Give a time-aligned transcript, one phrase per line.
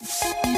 [0.00, 0.53] you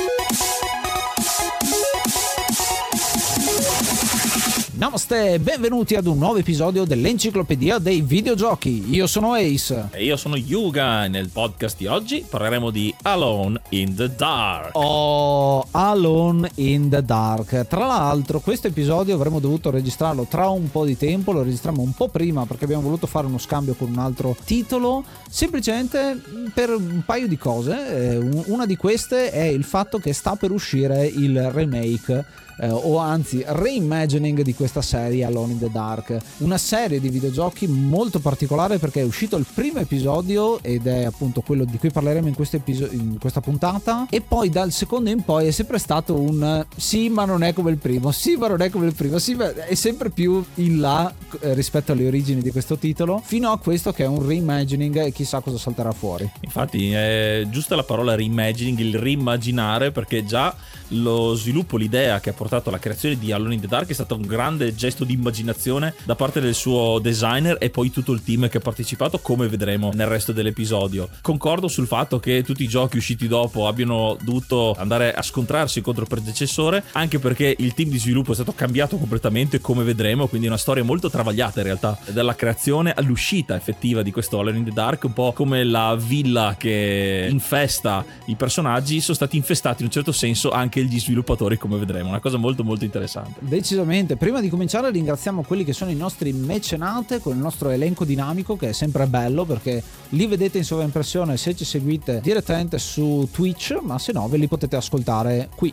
[4.76, 8.90] Namaste, benvenuti ad un nuovo episodio dell'Enciclopedia dei Videogiochi.
[8.90, 9.88] Io sono Ace.
[9.90, 14.76] E io sono Yuga e nel podcast di oggi parleremo di Alone in the Dark.
[14.76, 17.66] Oh, Alone in the Dark.
[17.66, 21.94] Tra l'altro, questo episodio avremmo dovuto registrarlo tra un po' di tempo, lo registriamo un
[21.94, 26.20] po' prima perché abbiamo voluto fare uno scambio con un altro titolo, semplicemente
[26.52, 28.10] per un paio di cose.
[28.10, 32.98] Eh, una di queste è il fatto che sta per uscire il remake eh, o
[32.98, 36.16] anzi reimagining di questa serie Alone in the Dark.
[36.38, 41.42] Una serie di videogiochi molto particolare perché è uscito il primo episodio ed è appunto
[41.42, 45.48] quello di cui parleremo in, episo- in questa puntata e poi dal secondo in poi
[45.48, 48.70] è sempre stato un sì ma non è come il primo, sì ma non è
[48.70, 52.50] come il primo, sì ma è sempre più in là eh, rispetto alle origini di
[52.50, 56.30] questo titolo fino a questo che è un reimagining e chissà cosa salterà fuori.
[56.40, 60.54] Infatti è giusta la parola reimagining, il rimmaginare perché già
[60.90, 64.14] lo sviluppo, l'idea che ha portato alla creazione di Alone in the Dark è stato
[64.14, 68.48] un grande gesto di immaginazione da parte del suo designer e poi tutto il team
[68.48, 71.08] che ha partecipato, come vedremo nel resto dell'episodio.
[71.20, 76.02] Concordo sul fatto che tutti i giochi usciti dopo abbiano dovuto andare a scontrarsi contro
[76.02, 80.46] il predecessore, anche perché il team di sviluppo è stato cambiato completamente, come vedremo, quindi
[80.46, 84.72] una storia molto travagliata in realtà, dalla creazione all'uscita effettiva di questo Alone in the
[84.72, 89.92] Dark, un po' come la villa che infesta i personaggi, sono stati infestati in un
[89.92, 93.40] certo senso anche gli sviluppatori, come vedremo, una cosa molto molto interessante.
[93.40, 98.04] Decisamente, prima di cominciare ringraziamo quelli che sono i nostri mecenate con il nostro elenco
[98.04, 103.28] dinamico che è sempre bello perché li vedete in sovraimpressione se ci seguite direttamente su
[103.30, 105.72] Twitch, ma se no ve li potete ascoltare qui.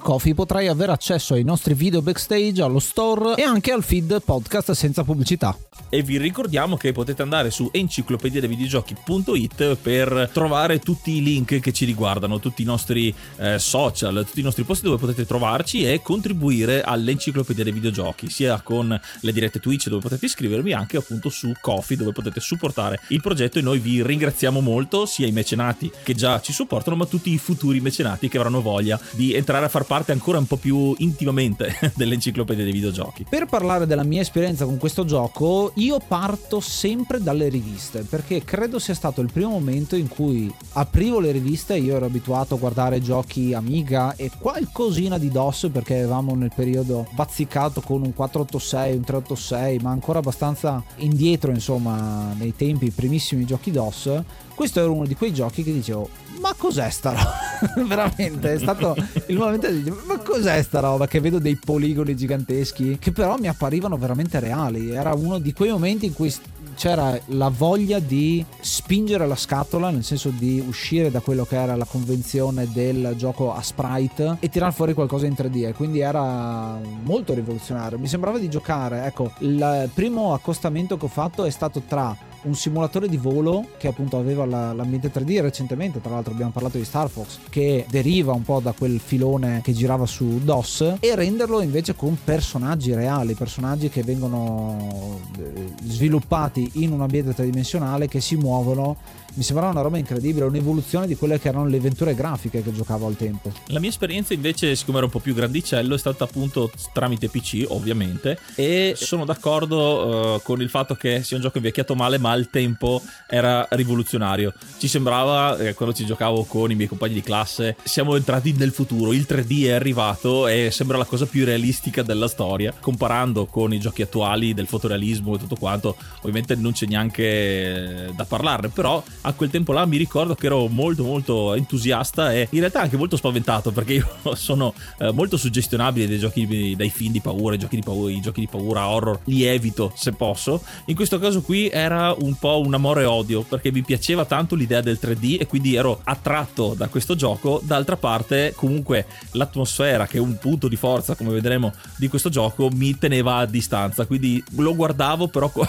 [0.00, 4.72] Coffee potrai avere accesso ai nostri video backstage, allo store e anche al feed podcast
[4.72, 5.56] senza pubblicità.
[5.88, 11.84] E vi ricordiamo che potete andare su enciclopediadevideogiochi.it per trovare tutti i link che ci
[11.84, 16.82] riguardano, tutti i nostri eh, social, tutti i nostri posti dove potete trovarci e contribuire
[16.82, 21.96] all'enciclopedia dei videogiochi, sia con le dirette Twitch dove potete iscrivervi, anche appunto su Coffee
[21.96, 26.40] dove potete supportare il progetto e noi vi ringraziamo molto, sia i mecenati che già
[26.40, 29.84] ci supportano, ma tutti i futuri mecenati che avranno voglia di entrare entrare a far
[29.84, 33.26] parte ancora un po' più intimamente dell'enciclopedia dei videogiochi.
[33.28, 38.78] Per parlare della mia esperienza con questo gioco, io parto sempre dalle riviste, perché credo
[38.78, 43.02] sia stato il primo momento in cui aprivo le riviste, io ero abituato a guardare
[43.02, 49.04] giochi Amiga e qualcosina di DOS perché avevamo nel periodo bazzicato con un 486, un
[49.04, 54.22] 386, ma ancora abbastanza indietro, insomma, nei tempi primissimi giochi DOS.
[54.54, 56.08] Questo era uno di quei giochi che dicevo,
[56.40, 57.84] ma cos'è sta roba?
[57.86, 58.96] Veramente è stato
[59.26, 61.06] il momento di dire, ma cos'è sta roba?
[61.06, 64.90] Che vedo dei poligoni giganteschi che però mi apparivano veramente reali.
[64.90, 66.34] Era uno di quei momenti in cui
[66.74, 71.76] c'era la voglia di spingere la scatola, nel senso di uscire da quello che era
[71.76, 75.68] la convenzione del gioco a sprite e tirare fuori qualcosa in 3D.
[75.68, 77.98] E quindi era molto rivoluzionario.
[77.98, 79.04] Mi sembrava di giocare.
[79.04, 83.88] Ecco, il primo accostamento che ho fatto è stato tra un simulatore di volo che
[83.88, 88.32] appunto aveva la, l'ambiente 3D recentemente tra l'altro abbiamo parlato di Star Fox che deriva
[88.32, 93.34] un po' da quel filone che girava su DOS e renderlo invece con personaggi reali
[93.34, 98.96] personaggi che vengono eh, sviluppati in un ambiente tridimensionale che si muovono
[99.34, 103.06] mi sembrava una roba incredibile, un'evoluzione di quelle che erano le avventure grafiche che giocavo
[103.06, 103.52] al tempo.
[103.66, 107.64] La mia esperienza invece, siccome ero un po' più grandicello, è stata appunto tramite PC,
[107.68, 112.30] ovviamente, e sono d'accordo uh, con il fatto che sia un gioco invecchiato male, ma
[112.30, 114.52] al tempo era rivoluzionario.
[114.78, 118.72] Ci sembrava, eh, quando ci giocavo con i miei compagni di classe, siamo entrati nel
[118.72, 123.72] futuro, il 3D è arrivato e sembra la cosa più realistica della storia, comparando con
[123.72, 129.02] i giochi attuali del fotorealismo e tutto quanto, ovviamente non c'è neanche da parlarne, però
[129.22, 132.96] a quel tempo là mi ricordo che ero molto molto entusiasta e in realtà anche
[132.96, 137.58] molto spaventato perché io sono eh, molto suggestionabile dai giochi dai film di paura, i
[137.58, 140.62] giochi di paura, i giochi di paura horror, li evito se posso.
[140.86, 144.54] In questo caso qui era un po' un amore e odio perché mi piaceva tanto
[144.54, 147.60] l'idea del 3D e quindi ero attratto da questo gioco.
[147.62, 152.68] D'altra parte comunque l'atmosfera che è un punto di forza come vedremo di questo gioco
[152.72, 155.68] mi teneva a distanza, quindi lo guardavo però con,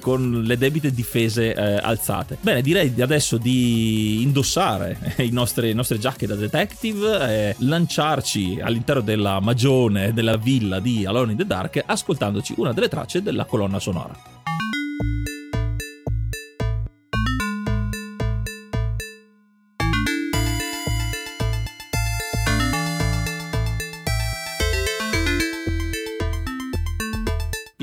[0.00, 2.38] con le debite difese eh, alzate.
[2.40, 4.98] Bene, direi adesso di indossare
[5.30, 11.32] nostri, le nostre giacche da detective e lanciarci all'interno della magione della villa di Alone
[11.32, 14.32] in the Dark ascoltandoci una delle tracce della colonna sonora.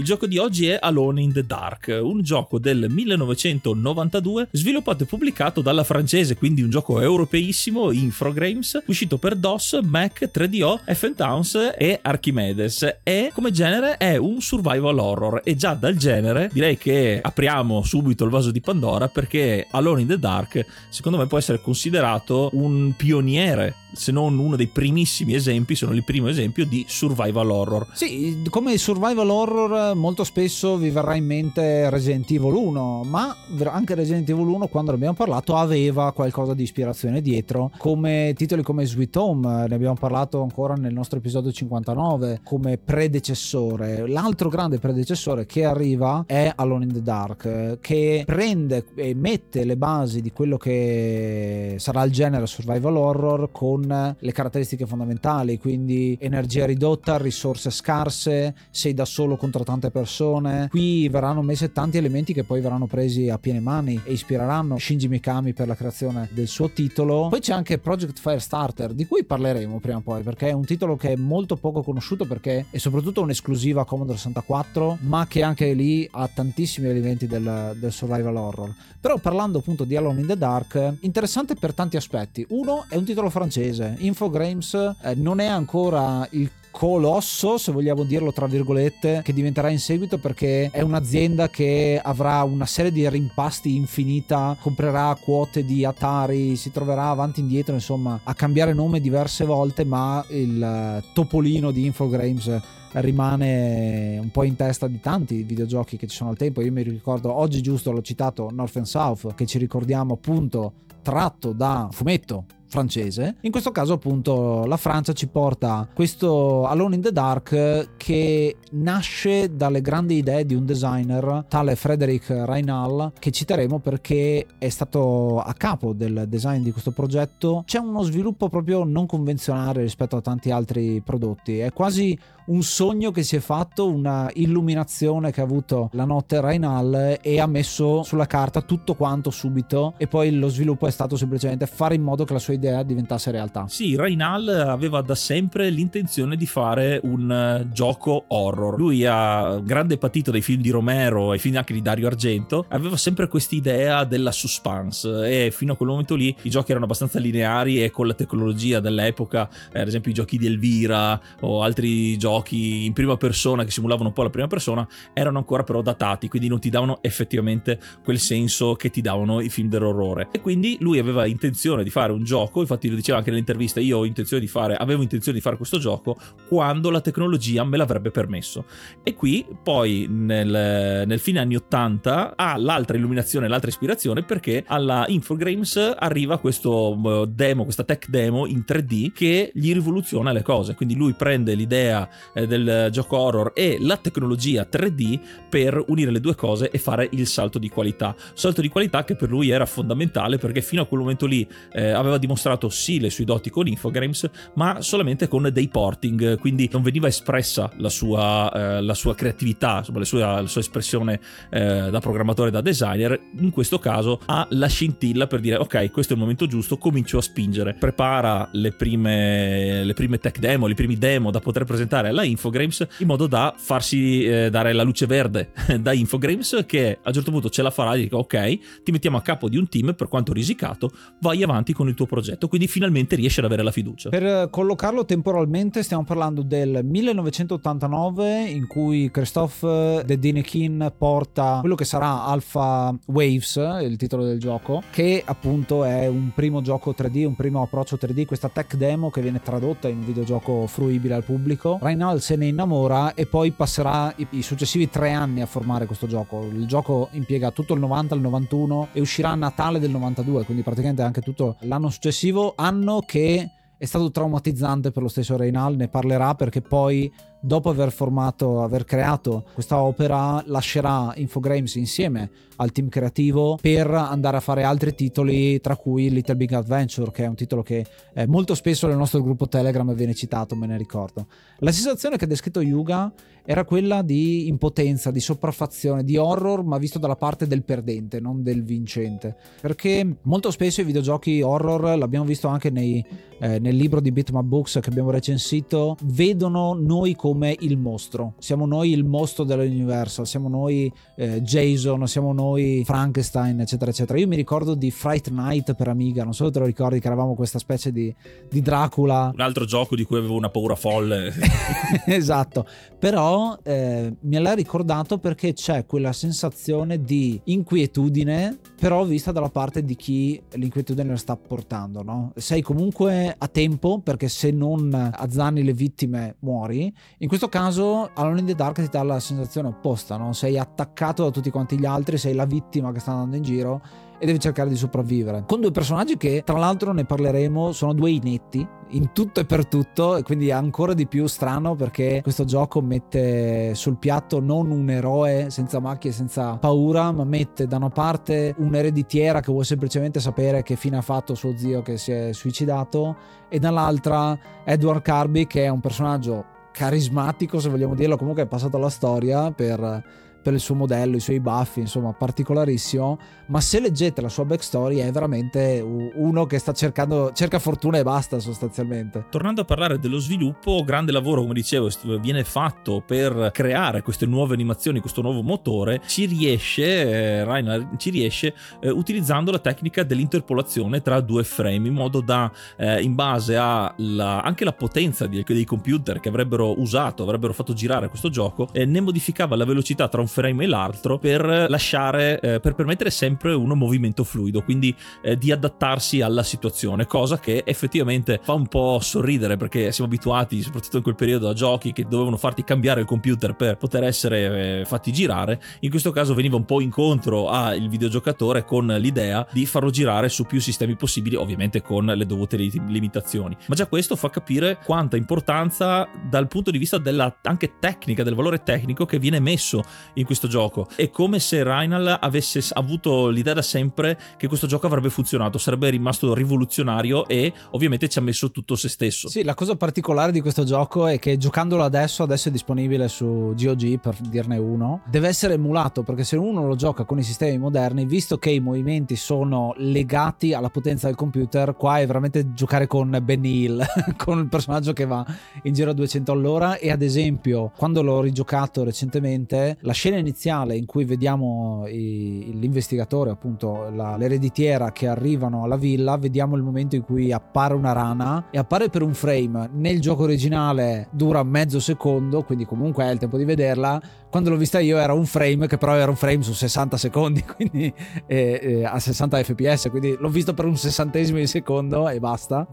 [0.09, 5.61] Gioco di oggi è Alone in the Dark, un gioco del 1992 sviluppato e pubblicato
[5.61, 11.99] dalla francese, quindi un gioco europeissimo, Infogrames, uscito per DOS, Mac, 3DO, FN Towns e
[12.01, 13.01] Archimedes.
[13.03, 15.41] E come genere è un survival horror.
[15.43, 20.07] E già dal genere direi che apriamo subito il vaso di Pandora perché Alone in
[20.07, 25.75] the Dark secondo me può essere considerato un pioniere se non uno dei primissimi esempi,
[25.75, 27.87] sono il primo esempio di survival horror.
[27.93, 33.95] Sì, come survival horror molto spesso vi verrà in mente Resident Evil 1, ma anche
[33.95, 39.15] Resident Evil 1 quando abbiamo parlato aveva qualcosa di ispirazione dietro, come titoli come Sweet
[39.15, 44.07] Home, ne abbiamo parlato ancora nel nostro episodio 59, come predecessore.
[44.07, 49.77] L'altro grande predecessore che arriva è Alone in the Dark, che prende e mette le
[49.77, 56.17] basi di quello che sarà il genere survival horror con con le caratteristiche fondamentali, quindi
[56.19, 60.67] energia ridotta, risorse scarse, sei da solo contro tante persone.
[60.69, 65.07] Qui verranno messe tanti elementi che poi verranno presi a piene mani e ispireranno Shinji
[65.07, 67.27] Mikami per la creazione del suo titolo.
[67.29, 70.95] Poi c'è anche Project Firestarter, di cui parleremo prima o poi, perché è un titolo
[70.97, 76.07] che è molto poco conosciuto perché è soprattutto un'esclusiva Commodore 64, ma che anche lì
[76.11, 78.73] ha tantissimi elementi del, del survival horror.
[78.99, 82.45] Però parlando appunto di Alone in the Dark, interessante per tanti aspetti.
[82.49, 83.95] Uno è un titolo francese francese.
[83.99, 89.79] Infogrames eh, non è ancora il colosso, se vogliamo dirlo tra virgolette, che diventerà in
[89.79, 96.55] seguito perché è un'azienda che avrà una serie di rimpasti infinita, comprerà quote di Atari,
[96.55, 101.71] si troverà avanti e indietro, insomma, a cambiare nome diverse volte, ma il eh, topolino
[101.71, 102.61] di Infogrames
[102.91, 106.61] rimane un po' in testa di tanti videogiochi che ci sono al tempo.
[106.61, 111.51] Io mi ricordo oggi giusto l'ho citato North and South, che ci ricordiamo appunto tratto
[111.53, 113.35] da fumetto francese.
[113.41, 119.55] In questo caso appunto la Francia ci porta questo Alone in the Dark che nasce
[119.55, 125.53] dalle grandi idee di un designer tale Frederic Reinal che citeremo perché è stato a
[125.53, 127.63] capo del design di questo progetto.
[127.65, 131.59] C'è uno sviluppo proprio non convenzionale rispetto a tanti altri prodotti.
[131.59, 132.17] È quasi
[132.49, 137.39] un sogno che si è fatto, una illuminazione che ha avuto la notte Rainal e
[137.39, 141.95] ha messo sulla carta tutto quanto subito e poi lo sviluppo è stato semplicemente fare
[141.95, 143.65] in modo che la sua idea diventasse realtà.
[143.67, 148.77] Sì, Rainal aveva da sempre l'intenzione di fare un uh, gioco horror.
[148.77, 152.97] Lui ha grande patito dai film di Romero e film anche di Dario Argento, aveva
[152.97, 157.19] sempre questa idea della suspense e fino a quel momento lì i giochi erano abbastanza
[157.19, 162.17] lineari e con la tecnologia dell'epoca, eh, ad esempio i giochi di Elvira o altri
[162.17, 166.27] giochi in prima persona che simulavano un po' la prima persona, erano ancora però datati,
[166.27, 170.27] quindi non ti davano effettivamente quel senso che ti davano i film dell'orrore.
[170.31, 174.03] E quindi lui aveva intenzione di fare un gioco, infatti lo diceva anche nell'intervista, io
[174.05, 178.65] intenzione fare, avevo intenzione di fare questo gioco quando la tecnologia me l'avrebbe permesso.
[179.03, 185.05] E qui poi nel, nel fine anni 80 ha l'altra illuminazione, l'altra ispirazione perché alla
[185.07, 190.75] Infogrames arriva questo eh, demo, questa tech demo in 3D che gli rivoluziona le cose.
[190.75, 196.19] Quindi lui prende l'idea eh, del gioco horror e la tecnologia 3D per unire le
[196.19, 198.15] due cose e fare il salto di qualità.
[198.33, 201.89] Salto di qualità che per lui era fondamentale perché fino a quel momento lì eh,
[201.91, 202.38] aveva dimostrato
[202.69, 207.71] sì le sue doti con Infogrames, ma solamente con dei porting, quindi non veniva espressa
[207.77, 211.19] la sua, eh, la sua creatività, insomma, sua, la sua espressione
[211.49, 213.19] eh, da programmatore, da designer.
[213.39, 217.17] In questo caso ha la scintilla per dire ok, questo è il momento giusto, comincio
[217.17, 217.73] a spingere.
[217.73, 222.87] Prepara le prime, le prime tech demo, i primi demo da poter presentare alla Infogrames
[222.99, 227.31] in modo da farsi eh, dare la luce verde da Infogrames che a un certo
[227.31, 230.07] punto ce la farà e dica ok, ti mettiamo a capo di un team per
[230.07, 230.91] quanto risicato,
[231.21, 234.09] vai avanti con il tuo progetto, quindi finalmente riesci ad avere la fiducia.
[234.09, 241.85] Per collocarlo temporalmente stiamo parlando del 1989 in cui Christophe De Dinekin porta quello che
[241.85, 247.35] sarà Alpha Waves, il titolo del gioco, che appunto è un primo gioco 3D, un
[247.35, 251.79] primo approccio 3D, questa tech demo che viene tradotta in un videogioco fruibile al pubblico.
[251.81, 256.47] Reinald se ne innamora e poi passerà i successivi tre anni a formare questo gioco.
[256.51, 260.63] Il gioco impiega tutto il 90 il 91 e uscirà a Natale del 92, quindi
[260.63, 262.09] praticamente anche tutto l'anno successivo,
[262.55, 267.91] anno che è stato traumatizzante per lo stesso Reynal, ne parlerà perché poi dopo aver
[267.91, 274.63] formato, aver creato questa opera, lascerà Infogrames insieme al team creativo per andare a fare
[274.63, 278.87] altri titoli, tra cui Little Big Adventure, che è un titolo che eh, molto spesso
[278.87, 281.27] nel nostro gruppo Telegram viene citato, me ne ricordo.
[281.59, 283.11] La sensazione che ha descritto Yuga
[283.45, 288.43] era quella di impotenza, di sopraffazione, di horror, ma visto dalla parte del perdente, non
[288.43, 289.35] del vincente.
[289.61, 293.03] Perché molto spesso i videogiochi horror, l'abbiamo visto anche nei,
[293.39, 297.28] eh, nel libro di Bitmap Books che abbiamo recensito, vedono noi come
[297.59, 298.33] il mostro.
[298.39, 304.19] Siamo noi il mostro dell'Universal, siamo noi eh, Jason, siamo noi Frankenstein, eccetera, eccetera.
[304.19, 307.07] Io mi ricordo di Fright Night per Amiga, non so se te lo ricordi che
[307.07, 308.13] eravamo questa specie di,
[308.49, 309.31] di Dracula.
[309.33, 311.33] Un altro gioco di cui avevo una paura folle.
[312.07, 312.65] esatto,
[312.97, 319.83] però eh, me l'ha ricordato perché c'è quella sensazione di inquietudine, però vista dalla parte
[319.83, 322.01] di chi l'inquietudine la sta portando.
[322.01, 322.31] No?
[322.35, 326.93] Sei comunque a tempo perché se non azzanni le vittime muori.
[327.17, 330.33] In questo caso Alone in the Dark ti dà la sensazione opposta, no?
[330.33, 333.81] sei attaccato da tutti quanti gli altri, sei la vittima che sta andando in giro
[334.19, 335.43] e devi cercare di sopravvivere.
[335.47, 339.67] Con due personaggi che, tra l'altro, ne parleremo, sono due inetti in tutto e per
[339.67, 344.71] tutto, e quindi è ancora di più strano perché questo gioco mette sul piatto non
[344.71, 350.19] un eroe senza macchie, senza paura, ma mette da una parte un'ereditiera che vuole semplicemente
[350.19, 353.15] sapere che fine ha fatto suo zio che si è suicidato,
[353.47, 358.77] e dall'altra Edward Carby che è un personaggio carismatico, se vogliamo dirlo, comunque è passato
[358.77, 363.19] alla storia per per il suo modello, i suoi baffi, insomma, particolarissimo.
[363.47, 368.03] Ma se leggete la sua backstory, è veramente uno che sta cercando, cerca fortuna e
[368.03, 369.25] basta sostanzialmente.
[369.29, 374.53] Tornando a parlare dello sviluppo, grande lavoro, come dicevo, viene fatto per creare queste nuove
[374.53, 376.01] animazioni, questo nuovo motore.
[376.05, 381.93] Ci riesce, eh, Rainer, ci riesce eh, utilizzando la tecnica dell'interpolazione tra due frame, in
[381.93, 386.79] modo da, eh, in base a la, anche la potenza di, dei computer che avrebbero
[386.79, 390.67] usato, avrebbero fatto girare questo gioco, eh, ne modificava la velocità tra un frame e
[390.67, 396.43] l'altro per lasciare, eh, per permettere sempre un movimento fluido, quindi eh, di adattarsi alla
[396.43, 401.49] situazione, cosa che effettivamente fa un po' sorridere perché siamo abituati, soprattutto in quel periodo,
[401.49, 405.59] a giochi che dovevano farti cambiare il computer per poter essere eh, fatti girare.
[405.81, 410.45] In questo caso veniva un po' incontro al videogiocatore con l'idea di farlo girare su
[410.45, 413.57] più sistemi possibili, ovviamente con le dovute limitazioni.
[413.67, 418.35] Ma già questo fa capire quanta importanza dal punto di vista della anche tecnica, del
[418.35, 419.83] valore tecnico che viene messo
[420.19, 420.87] in questo gioco.
[420.95, 425.89] È come se Reinal avesse avuto l'idea da sempre che questo gioco avrebbe funzionato, sarebbe
[425.89, 429.29] rimasto rivoluzionario e ovviamente ci ha messo tutto se stesso.
[429.29, 433.53] Sì, la cosa particolare di questo gioco è che giocandolo adesso, adesso è disponibile su
[433.55, 437.57] GOG per dirne uno, deve essere emulato perché se uno lo gioca con i sistemi
[437.57, 442.87] moderni, visto che i movimenti sono legati alla potenza del computer, qua è veramente giocare
[442.87, 443.85] con Benny Hill,
[444.17, 445.25] con il personaggio che va
[445.63, 450.75] in giro a 200 all'ora e ad esempio quando l'ho rigiocato recentemente, la scena iniziale
[450.75, 456.95] in cui vediamo i, l'investigatore, appunto la, l'ereditiera che arrivano alla villa, vediamo il momento
[456.95, 459.69] in cui appare una rana e appare per un frame.
[459.73, 464.01] Nel gioco originale dura mezzo secondo, quindi comunque è il tempo di vederla.
[464.29, 467.43] Quando l'ho vista io era un frame che però era un frame su 60 secondi,
[467.55, 467.91] quindi
[468.27, 472.67] eh, eh, a 60 fps, quindi l'ho visto per un sessantesimo di secondo e basta.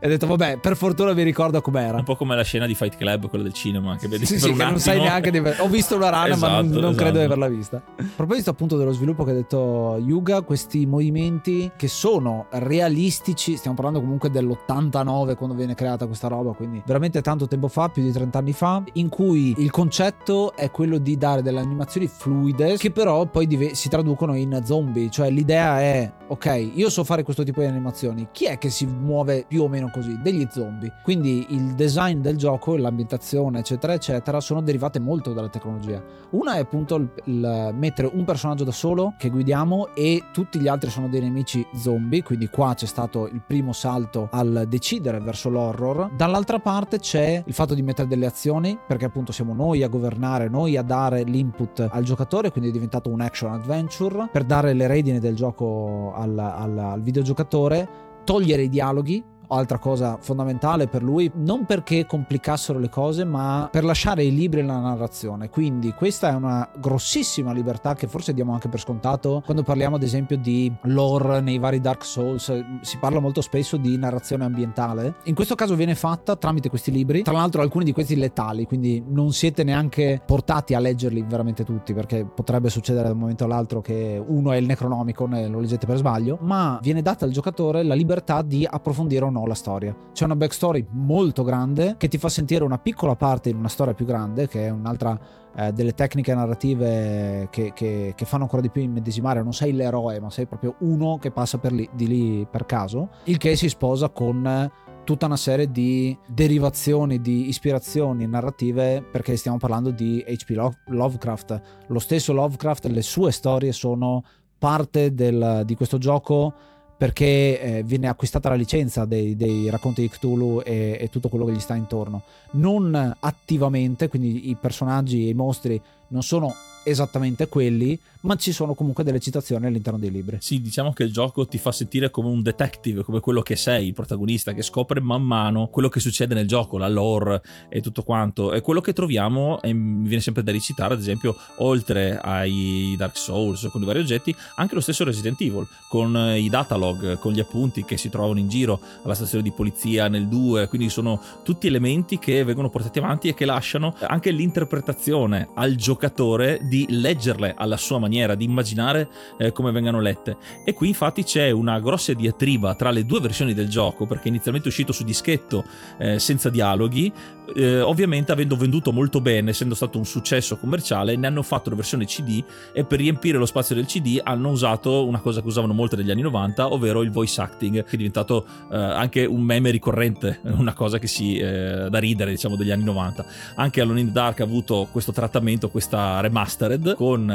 [0.00, 1.98] E ho detto vabbè, per fortuna vi ricordo com'era.
[1.98, 4.52] Un po' come la scena di Fight Club, quella del cinema, che vedi Sì, sì,
[4.52, 7.24] che non sai neanche di Ho visto una rana, ma non, Esatto, non credo di
[7.24, 7.32] esatto.
[7.32, 7.82] averla vista.
[7.98, 13.76] A proposito appunto dello sviluppo che ha detto Yuga, questi movimenti che sono realistici, stiamo
[13.76, 18.12] parlando comunque dell'89 quando viene creata questa roba, quindi veramente tanto tempo fa, più di
[18.12, 22.90] 30 anni fa, in cui il concetto è quello di dare delle animazioni fluide che
[22.90, 27.42] però poi dive- si traducono in zombie, cioè l'idea è ok, io so fare questo
[27.42, 30.18] tipo di animazioni, chi è che si muove più o meno così?
[30.20, 30.92] Degli zombie.
[31.02, 36.02] Quindi il design del gioco, l'ambientazione, eccetera, eccetera, sono derivate molto dalla tecnologia.
[36.30, 40.68] Una è appunto il, il mettere un personaggio da solo che guidiamo e tutti gli
[40.68, 45.48] altri sono dei nemici zombie, quindi qua c'è stato il primo salto al decidere verso
[45.48, 46.10] l'horror.
[46.16, 50.48] Dall'altra parte c'è il fatto di mettere delle azioni, perché appunto siamo noi a governare,
[50.48, 54.86] noi a dare l'input al giocatore, quindi è diventato un action adventure, per dare le
[54.86, 57.88] redine del gioco al, al- al videogiocatore,
[58.24, 63.84] togliere i dialoghi, altra cosa fondamentale per lui, non perché complicassero le cose, ma per
[63.84, 65.48] lasciare i libri alla narrazione.
[65.48, 70.02] Quindi questa è una grossissima libertà che forse diamo anche per scontato quando parliamo ad
[70.02, 75.16] esempio di lore nei vari Dark Souls, si parla molto spesso di narrazione ambientale.
[75.24, 79.02] In questo caso viene fatta tramite questi libri, tra l'altro alcuni di questi letali, quindi
[79.06, 83.80] non siete neanche portati a leggerli veramente tutti, perché potrebbe succedere da un momento all'altro
[83.80, 87.82] che uno è il Necronomicon e lo leggete per sbaglio, ma viene data al giocatore
[87.82, 89.94] la libertà di approfondire o no la storia.
[90.12, 93.94] C'è una backstory molto grande che ti fa sentire una piccola parte in una storia
[93.94, 95.18] più grande, che è un'altra
[95.56, 99.42] eh, delle tecniche narrative che, che- che fanno ancora di più immedesimare.
[99.42, 103.08] Non sei l'eroe, ma sei proprio uno che passa lì- di lì per caso.
[103.24, 104.70] Il che si sposa con
[105.04, 110.50] tutta una serie di derivazioni, di ispirazioni narrative, perché stiamo parlando di H.P.
[110.50, 111.60] Love- Lovecraft.
[111.88, 114.22] Lo stesso Lovecraft, le sue storie sono
[114.58, 116.52] parte del- di questo gioco
[116.98, 121.44] perché eh, viene acquistata la licenza dei, dei racconti di Cthulhu e, e tutto quello
[121.44, 122.22] che gli sta intorno.
[122.52, 128.74] Non attivamente, quindi i personaggi e i mostri non sono esattamente quelli, ma ci sono
[128.74, 130.38] comunque delle citazioni all'interno dei libri.
[130.40, 133.88] Sì, diciamo che il gioco ti fa sentire come un detective, come quello che sei,
[133.88, 138.02] il protagonista, che scopre man mano quello che succede nel gioco, la lore e tutto
[138.02, 138.52] quanto.
[138.52, 143.16] E quello che troviamo, e mi viene sempre da ricitare, ad esempio, oltre ai Dark
[143.16, 147.40] Souls, con i vari oggetti, anche lo stesso Resident Evil, con i datalog, con gli
[147.40, 151.66] appunti che si trovano in giro alla stazione di polizia nel 2, quindi sono tutti
[151.66, 157.76] elementi che vengono portati avanti e che lasciano anche l'interpretazione al giocatore di leggerle alla
[157.76, 160.36] sua maniera, di immaginare eh, come vengano lette.
[160.64, 164.68] E qui infatti c'è una grossa diatriba tra le due versioni del gioco, perché inizialmente
[164.68, 165.64] è uscito su dischetto
[165.98, 167.12] eh, senza dialoghi,
[167.54, 171.76] eh, ovviamente avendo venduto molto bene, essendo stato un successo commerciale, ne hanno fatto una
[171.76, 172.42] versione CD
[172.72, 176.10] e per riempire lo spazio del CD hanno usato una cosa che usavano molto negli
[176.10, 180.74] anni 90, ovvero il voice acting, che è diventato eh, anche un meme ricorrente, una
[180.74, 183.24] cosa che si eh, da ridere, diciamo, degli anni 90.
[183.54, 187.28] Anche Alone in the Dark ha avuto questo trattamento, questa remastered con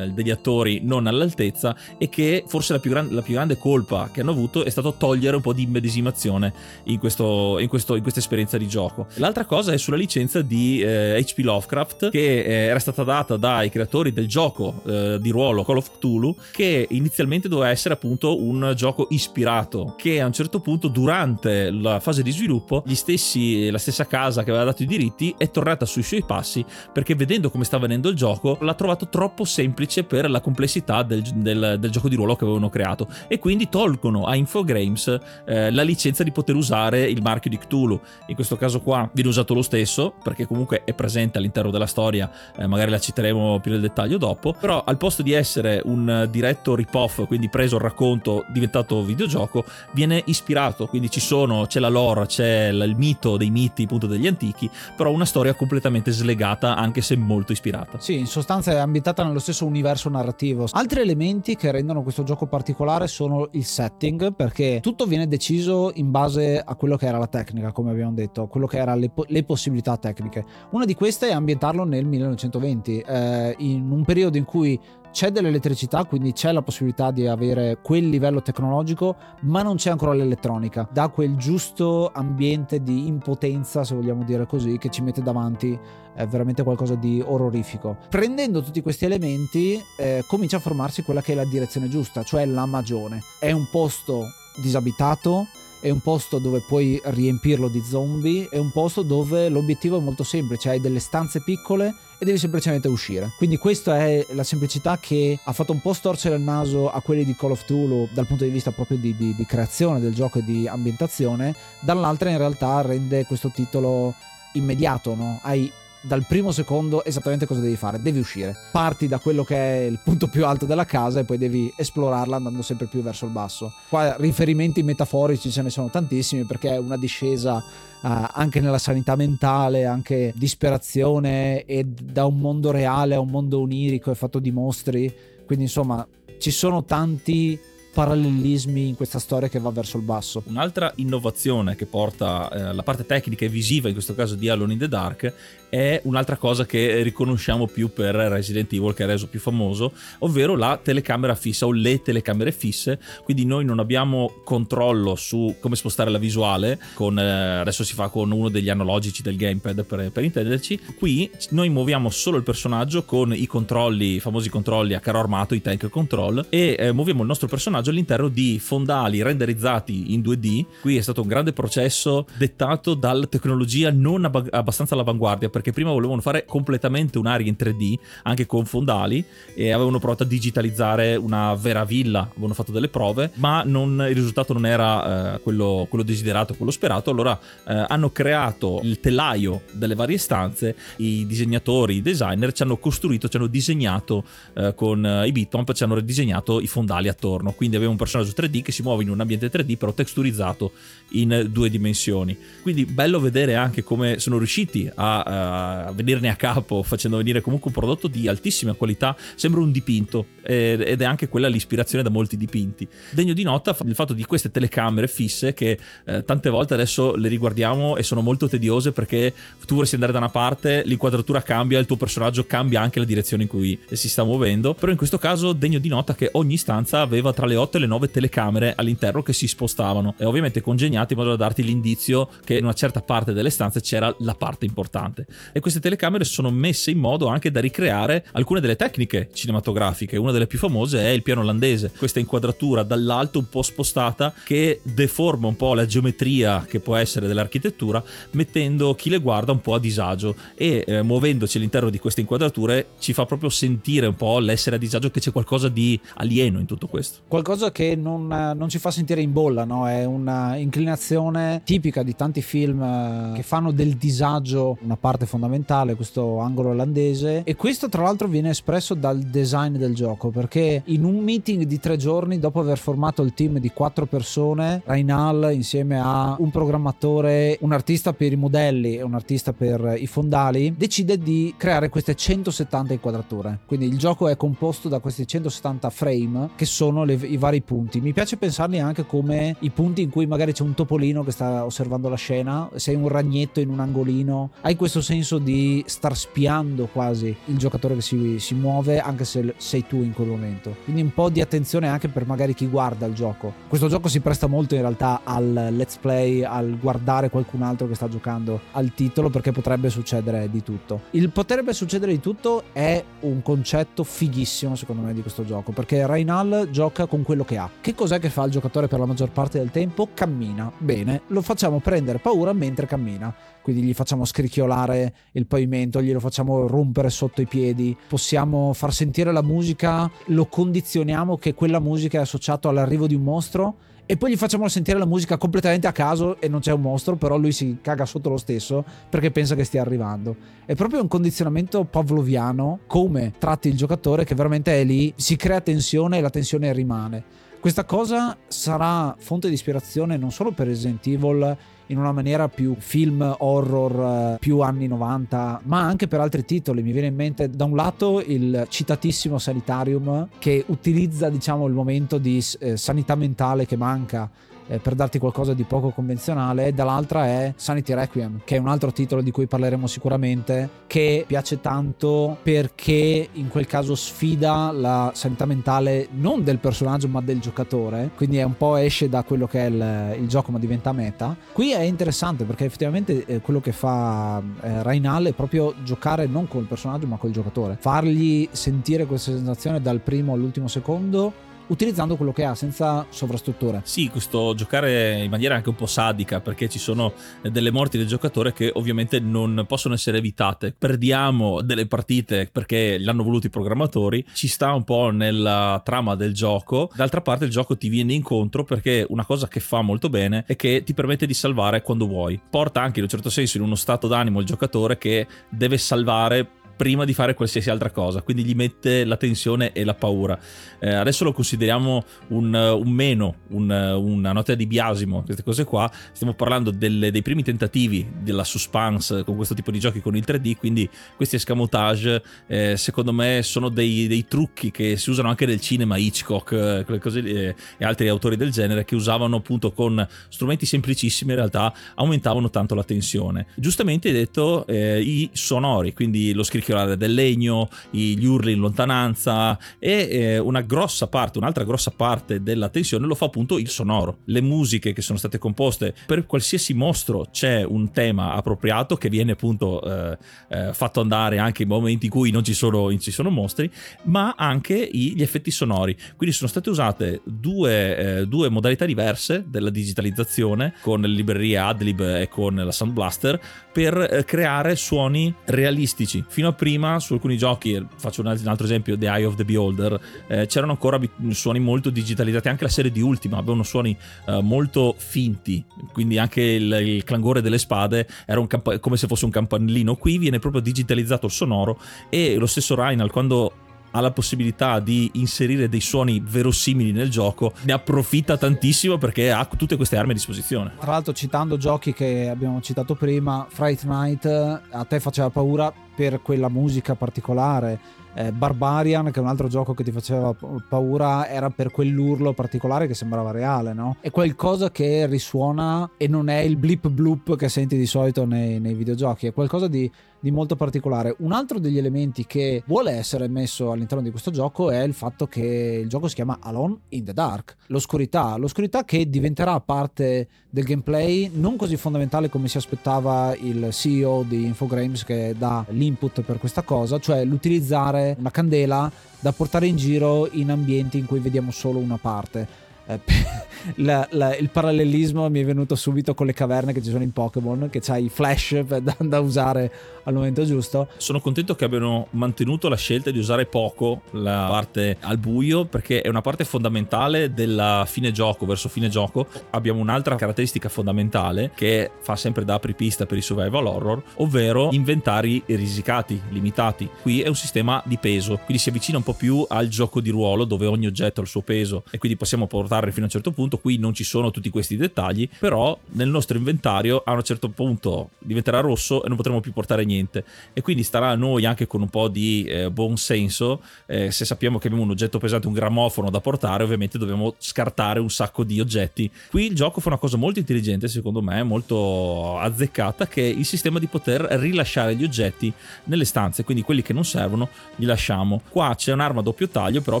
[0.12, 4.20] degli attori non all'altezza e che forse la più, gran- la più grande colpa che
[4.20, 6.52] hanno avuto è stato togliere un po' di immedesimazione
[6.84, 9.06] in, questo, in, questo, in questa esperienza di gioco.
[9.14, 13.70] L'altra cosa è sulla licenza di eh, HP Lovecraft che eh, era stata data dai
[13.70, 18.72] creatori del gioco eh, di ruolo Call of Cthulhu che inizialmente doveva essere appunto un
[18.76, 23.78] gioco ispirato che a un certo punto durante la fase di sviluppo gli stessi, la
[23.78, 27.64] stessa casa che aveva dato i diritti è tornata sui suoi passi perché vedendo come
[27.64, 32.08] sta venendo il gioco l'ha trovato troppo semplice per la complessità del, del- del gioco
[32.08, 33.06] di ruolo che avevano creato.
[33.28, 38.00] E quindi tolgono a Infogrames eh, la licenza di poter usare il marchio di Cthulhu.
[38.26, 42.28] In questo caso qua viene usato lo stesso perché comunque è presente all'interno della storia
[42.56, 44.54] eh, magari la citeremo più nel dettaglio dopo.
[44.58, 50.22] Però al posto di essere un diretto rip-off quindi preso il racconto diventato videogioco viene
[50.26, 50.86] ispirato.
[50.86, 55.10] Quindi ci sono c'è la lore c'è il mito dei miti appunto degli antichi però
[55.10, 57.98] una storia completamente slegata anche se molto ispirata.
[58.00, 60.66] Sì, in sostanza è ambientata nello stesso universo narrativo.
[60.70, 66.10] Altri elementi che rendono questo gioco particolare sono il setting, perché tutto viene deciso in
[66.10, 69.24] base a quello che era la tecnica, come abbiamo detto, quello che erano le, po-
[69.28, 70.44] le, possibilità tecniche.
[70.70, 74.78] Una di queste è ambientarlo nel 1920, eh, in un periodo in cui
[75.14, 80.12] c'è dell'elettricità, quindi c'è la possibilità di avere quel livello tecnologico, ma non c'è ancora
[80.12, 80.88] l'elettronica.
[80.90, 85.78] Da quel giusto ambiente di impotenza, se vogliamo dire così, che ci mette davanti
[86.16, 87.96] è veramente qualcosa di orrorifico.
[88.10, 92.44] Prendendo tutti questi elementi, eh, comincia a formarsi quella che è la direzione giusta, cioè
[92.44, 93.22] la magione.
[93.38, 94.24] È un posto
[94.56, 95.46] disabitato
[95.84, 100.22] è un posto dove puoi riempirlo di zombie, è un posto dove l'obiettivo è molto
[100.24, 103.32] semplice, hai delle stanze piccole e devi semplicemente uscire.
[103.36, 107.24] Quindi questa è la semplicità che ha fatto un po' storcere il naso a quelli
[107.24, 110.38] di Call of Tulu dal punto di vista proprio di, di, di creazione del gioco
[110.38, 114.14] e di ambientazione, dall'altra in realtà rende questo titolo
[114.52, 115.40] immediato, no?
[115.42, 115.70] Hai
[116.06, 118.00] dal primo secondo esattamente cosa devi fare.
[118.00, 118.54] Devi uscire.
[118.70, 122.36] Parti da quello che è il punto più alto della casa e poi devi esplorarla
[122.36, 123.72] andando sempre più verso il basso.
[123.88, 127.62] Qua riferimenti metaforici ce ne sono tantissimi perché è una discesa uh,
[128.02, 134.10] anche nella sanità mentale, anche disperazione e da un mondo reale a un mondo onirico
[134.10, 135.12] è fatto di mostri.
[135.46, 136.06] Quindi insomma
[136.38, 137.58] ci sono tanti
[137.94, 140.42] parallelismi in questa storia che va verso il basso.
[140.46, 144.72] Un'altra innovazione che porta eh, la parte tecnica e visiva, in questo caso di Alone
[144.72, 145.32] in the Dark,
[145.74, 150.54] è un'altra cosa che riconosciamo più per Resident Evil che ha reso più famoso, ovvero
[150.54, 156.10] la telecamera fissa o le telecamere fisse, quindi noi non abbiamo controllo su come spostare
[156.10, 160.22] la visuale, con, eh, adesso si fa con uno degli analogici del gamepad per, per,
[160.22, 165.18] intenderci, qui noi muoviamo solo il personaggio con i controlli, i famosi controlli a carro
[165.18, 170.20] armato, i tank control, e eh, muoviamo il nostro personaggio all'interno di fondali renderizzati in
[170.20, 175.62] 2D, qui è stato un grande processo dettato dalla tecnologia non ab- abbastanza all'avanguardia, perché
[175.72, 179.24] prima volevano fare completamente un'area in 3D, anche con fondali,
[179.54, 184.14] e avevano provato a digitalizzare una vera villa, avevano fatto delle prove, ma non, il
[184.14, 189.62] risultato non era eh, quello, quello, desiderato, quello sperato, allora eh, hanno creato il telaio
[189.72, 194.24] delle varie stanze, i disegnatori, i designer ci hanno costruito, ci hanno disegnato
[194.54, 198.32] eh, con eh, i bitmap, ci hanno ridisegnato i fondali attorno, quindi aveva un personaggio
[198.36, 200.72] 3D che si muove in un ambiente 3D però texturizzato
[201.10, 202.36] in due dimensioni.
[202.62, 205.22] Quindi bello vedere anche come sono riusciti a,
[205.54, 210.26] a venirne a capo facendo venire comunque un prodotto di altissima qualità, sembra un dipinto
[210.42, 212.86] ed è anche quella l'ispirazione da molti dipinti.
[213.10, 217.28] Degno di nota il fatto di queste telecamere fisse che eh, tante volte adesso le
[217.28, 219.32] riguardiamo e sono molto tediose perché
[219.66, 223.44] tu vorresti andare da una parte, l'inquadratura cambia, il tuo personaggio cambia anche la direzione
[223.44, 227.00] in cui si sta muovendo, però in questo caso degno di nota che ogni stanza
[227.00, 231.14] aveva tra le 8 e le 9 telecamere all'interno che si spostavano e ovviamente congegnate
[231.14, 234.64] in modo da darti l'indizio che in una certa parte delle stanze c'era la parte
[234.66, 235.26] importante.
[235.52, 240.16] E queste telecamere sono messe in modo anche da ricreare alcune delle tecniche cinematografiche.
[240.16, 244.80] Una delle più famose è il piano olandese, questa inquadratura dall'alto un po' spostata che
[244.82, 249.74] deforma un po' la geometria che può essere dell'architettura, mettendo chi le guarda un po'
[249.74, 254.38] a disagio e eh, muovendoci all'interno di queste inquadrature ci fa proprio sentire un po'
[254.38, 257.20] l'essere a disagio che c'è qualcosa di alieno in tutto questo.
[257.28, 259.88] Qualcosa che non, non ci fa sentire in bolla, no?
[259.88, 265.94] È una inclinazione tipica di tanti film eh, che fanno del disagio una parte fondamentale,
[265.94, 267.42] questo angolo olandese.
[267.44, 271.78] E questo, tra l'altro, viene espresso dal design del gioco perché in un meeting di
[271.80, 277.58] tre giorni, dopo aver formato il team di quattro persone, Rainal, insieme a un programmatore,
[277.60, 282.14] un artista per i modelli e un artista per i fondali, decide di creare queste
[282.14, 283.60] 170 inquadrature.
[283.66, 288.00] Quindi il gioco è composto da questi 170 frame che sono le, i vari punti.
[288.00, 291.64] Mi piace pensarli anche come i punti in cui magari c'è un topolino che sta
[291.64, 296.86] osservando la scena, sei un ragnetto in un angolino, hai questo senso di star spiando
[296.86, 300.76] quasi il giocatore che si, si muove anche se sei tu in quel momento.
[300.84, 303.52] Quindi un po' di attenzione anche per magari chi guarda il gioco.
[303.68, 307.94] Questo gioco si presta molto in realtà al let's play, al guardare qualcun altro che
[307.94, 311.02] sta giocando al titolo perché potrebbe succedere di tutto.
[311.10, 316.06] Il potrebbe succedere di tutto è un concetto fighissimo secondo me di questo gioco perché
[316.06, 317.70] Rainal gioca con quello che ha.
[317.80, 320.08] Che cos'è che fa il giocatore per la maggior parte del tempo?
[320.12, 320.72] Cammina.
[320.76, 326.66] Bene, lo facciamo prendere paura mentre cammina quindi gli facciamo scricchiolare il pavimento, glielo facciamo
[326.66, 332.20] rompere sotto i piedi, possiamo far sentire la musica, lo condizioniamo che quella musica è
[332.20, 336.38] associata all'arrivo di un mostro e poi gli facciamo sentire la musica completamente a caso
[336.42, 339.64] e non c'è un mostro, però lui si caga sotto lo stesso perché pensa che
[339.64, 340.36] stia arrivando.
[340.66, 345.62] È proprio un condizionamento pavloviano come tratti il giocatore che veramente è lì, si crea
[345.62, 347.24] tensione e la tensione rimane
[347.60, 352.74] Questa cosa sarà fonte di ispirazione non solo per Resident Evil in una maniera più
[352.78, 356.82] film horror, eh, più anni 90, ma anche per altri titoli.
[356.82, 362.18] Mi viene in mente da un lato il citatissimo Sanitarium che utilizza diciamo il momento
[362.18, 364.30] di eh, sanità mentale che manca
[364.68, 368.92] eh, per darti qualcosa di poco convenzionale, dall'altra è Sanity Requiem, che è un altro
[368.92, 375.44] titolo di cui parleremo sicuramente, che piace tanto perché in quel caso sfida la sanità
[375.46, 379.66] mentale non del personaggio ma del giocatore, quindi è un po' esce da quello che
[379.66, 381.36] è il, il gioco ma diventa meta.
[381.52, 386.48] Qui è interessante perché effettivamente eh, quello che fa eh, Rainal è proprio giocare non
[386.48, 392.32] col personaggio ma col giocatore, fargli sentire questa sensazione dal primo all'ultimo secondo utilizzando quello
[392.32, 393.80] che ha senza sovrastrutture.
[393.84, 398.06] Sì, questo giocare in maniera anche un po' sadica perché ci sono delle morti del
[398.06, 400.74] giocatore che ovviamente non possono essere evitate.
[400.76, 406.14] Perdiamo delle partite perché le hanno voluti i programmatori, ci sta un po' nella trama
[406.14, 406.90] del gioco.
[406.94, 410.56] D'altra parte il gioco ti viene incontro perché una cosa che fa molto bene è
[410.56, 412.40] che ti permette di salvare quando vuoi.
[412.50, 416.62] Porta anche in un certo senso in uno stato d'animo il giocatore che deve salvare
[416.76, 420.38] prima di fare qualsiasi altra cosa, quindi gli mette la tensione e la paura.
[420.80, 425.90] Eh, adesso lo consideriamo un, un meno, un, una nota di biasimo, queste cose qua.
[426.12, 430.24] Stiamo parlando delle, dei primi tentativi della suspense con questo tipo di giochi con il
[430.26, 435.46] 3D, quindi questi escamotage eh, secondo me sono dei, dei, trucchi che si usano anche
[435.46, 440.06] nel cinema, Hitchcock eh, cose, eh, e altri autori del genere che usavano appunto con
[440.28, 443.46] strumenti semplicissimi in realtà aumentavano tanto la tensione.
[443.54, 448.58] Giustamente hai detto eh, i sonori, quindi lo scricchiolare scricchiolare del legno, gli urli in
[448.58, 453.68] lontananza e eh, una grossa parte, un'altra grossa parte della tensione lo fa appunto il
[453.68, 454.18] sonoro.
[454.24, 459.32] Le musiche che sono state composte per qualsiasi mostro c'è un tema appropriato che viene
[459.32, 463.28] appunto eh, eh, fatto andare anche in momenti in cui non ci sono, ci sono
[463.28, 463.70] mostri,
[464.04, 465.96] ma anche gli effetti sonori.
[466.16, 472.00] Quindi sono state usate due, eh, due modalità diverse della digitalizzazione con le librerie Adlib
[472.00, 473.40] e con la Sound Blaster
[473.72, 476.24] per eh, creare suoni realistici.
[476.26, 480.00] Fino a prima su alcuni giochi, faccio un altro esempio, The Eye of the Beholder,
[480.26, 480.98] eh, c'erano ancora
[481.30, 486.40] suoni molto digitalizzati, anche la serie di Ultima avevano suoni eh, molto finti, quindi anche
[486.40, 489.96] il, il clangore delle spade era camp- come se fosse un campanellino.
[489.96, 493.52] Qui viene proprio digitalizzato il sonoro e lo stesso Reinal quando
[493.96, 499.44] ha la possibilità di inserire dei suoni verosimili nel gioco, ne approfitta tantissimo perché ha
[499.56, 500.72] tutte queste armi a disposizione.
[500.80, 506.22] Tra l'altro, citando giochi che abbiamo citato prima, Fright Night a te faceva paura per
[506.22, 510.34] quella musica particolare eh, Barbarian, che è un altro gioco che ti faceva
[510.68, 513.96] paura, era per quell'urlo particolare che sembrava reale, no?
[514.00, 518.60] È qualcosa che risuona e non è il blip bloop che senti di solito nei,
[518.60, 521.14] nei videogiochi, è qualcosa di, di, molto particolare.
[521.18, 525.26] Un altro degli elementi che vuole essere messo all'interno di questo gioco è il fatto
[525.26, 530.64] che il gioco si chiama Alone in the Dark, l'oscurità, l'oscurità che diventerà parte del
[530.64, 536.38] gameplay non così fondamentale come si aspettava il CEO di Infogrames che dà l'input per
[536.38, 541.50] questa cosa, cioè l'utilizzare una candela da portare in giro in ambienti in cui vediamo
[541.50, 542.63] solo una parte.
[542.86, 543.00] Eh,
[543.76, 547.12] la, la, il parallelismo mi è venuto subito con le caverne che ci sono in
[547.12, 549.72] Pokémon, che c'hai i flash da, da, usare
[550.04, 550.88] al momento giusto.
[550.96, 556.02] Sono contento che abbiano mantenuto la scelta di usare poco la parte al buio, perché
[556.02, 559.26] è una parte fondamentale della fine gioco, verso fine gioco.
[559.50, 565.42] Abbiamo un'altra caratteristica fondamentale che fa sempre da apripista per i survival horror, ovvero inventari
[565.46, 566.88] risicati, limitati.
[567.00, 570.10] Qui è un sistema di peso, quindi si avvicina un po' più al gioco di
[570.10, 573.04] ruolo dove ogni oggetto ha il suo peso e quindi possiamo portare portarli fino a
[573.04, 573.58] un certo punto.
[573.58, 578.10] Qui non ci sono tutti questi dettagli, però nel nostro inventario a un certo punto
[578.18, 580.24] diventerà rosso e non potremo più portare niente.
[580.52, 584.24] E quindi starà a noi anche con un po' di eh, buon senso, eh, se
[584.24, 588.44] sappiamo che abbiamo un oggetto pesante, un grammofono da portare, ovviamente dobbiamo scartare un sacco
[588.44, 589.10] di oggetti.
[589.30, 593.44] Qui il gioco fa una cosa molto intelligente, secondo me, molto azzeccata, che è il
[593.44, 595.52] sistema di poter rilasciare gli oggetti
[595.84, 598.42] nelle stanze, quindi quelli che non servono li lasciamo.
[598.48, 600.00] Qua c'è un'arma a doppio taglio, però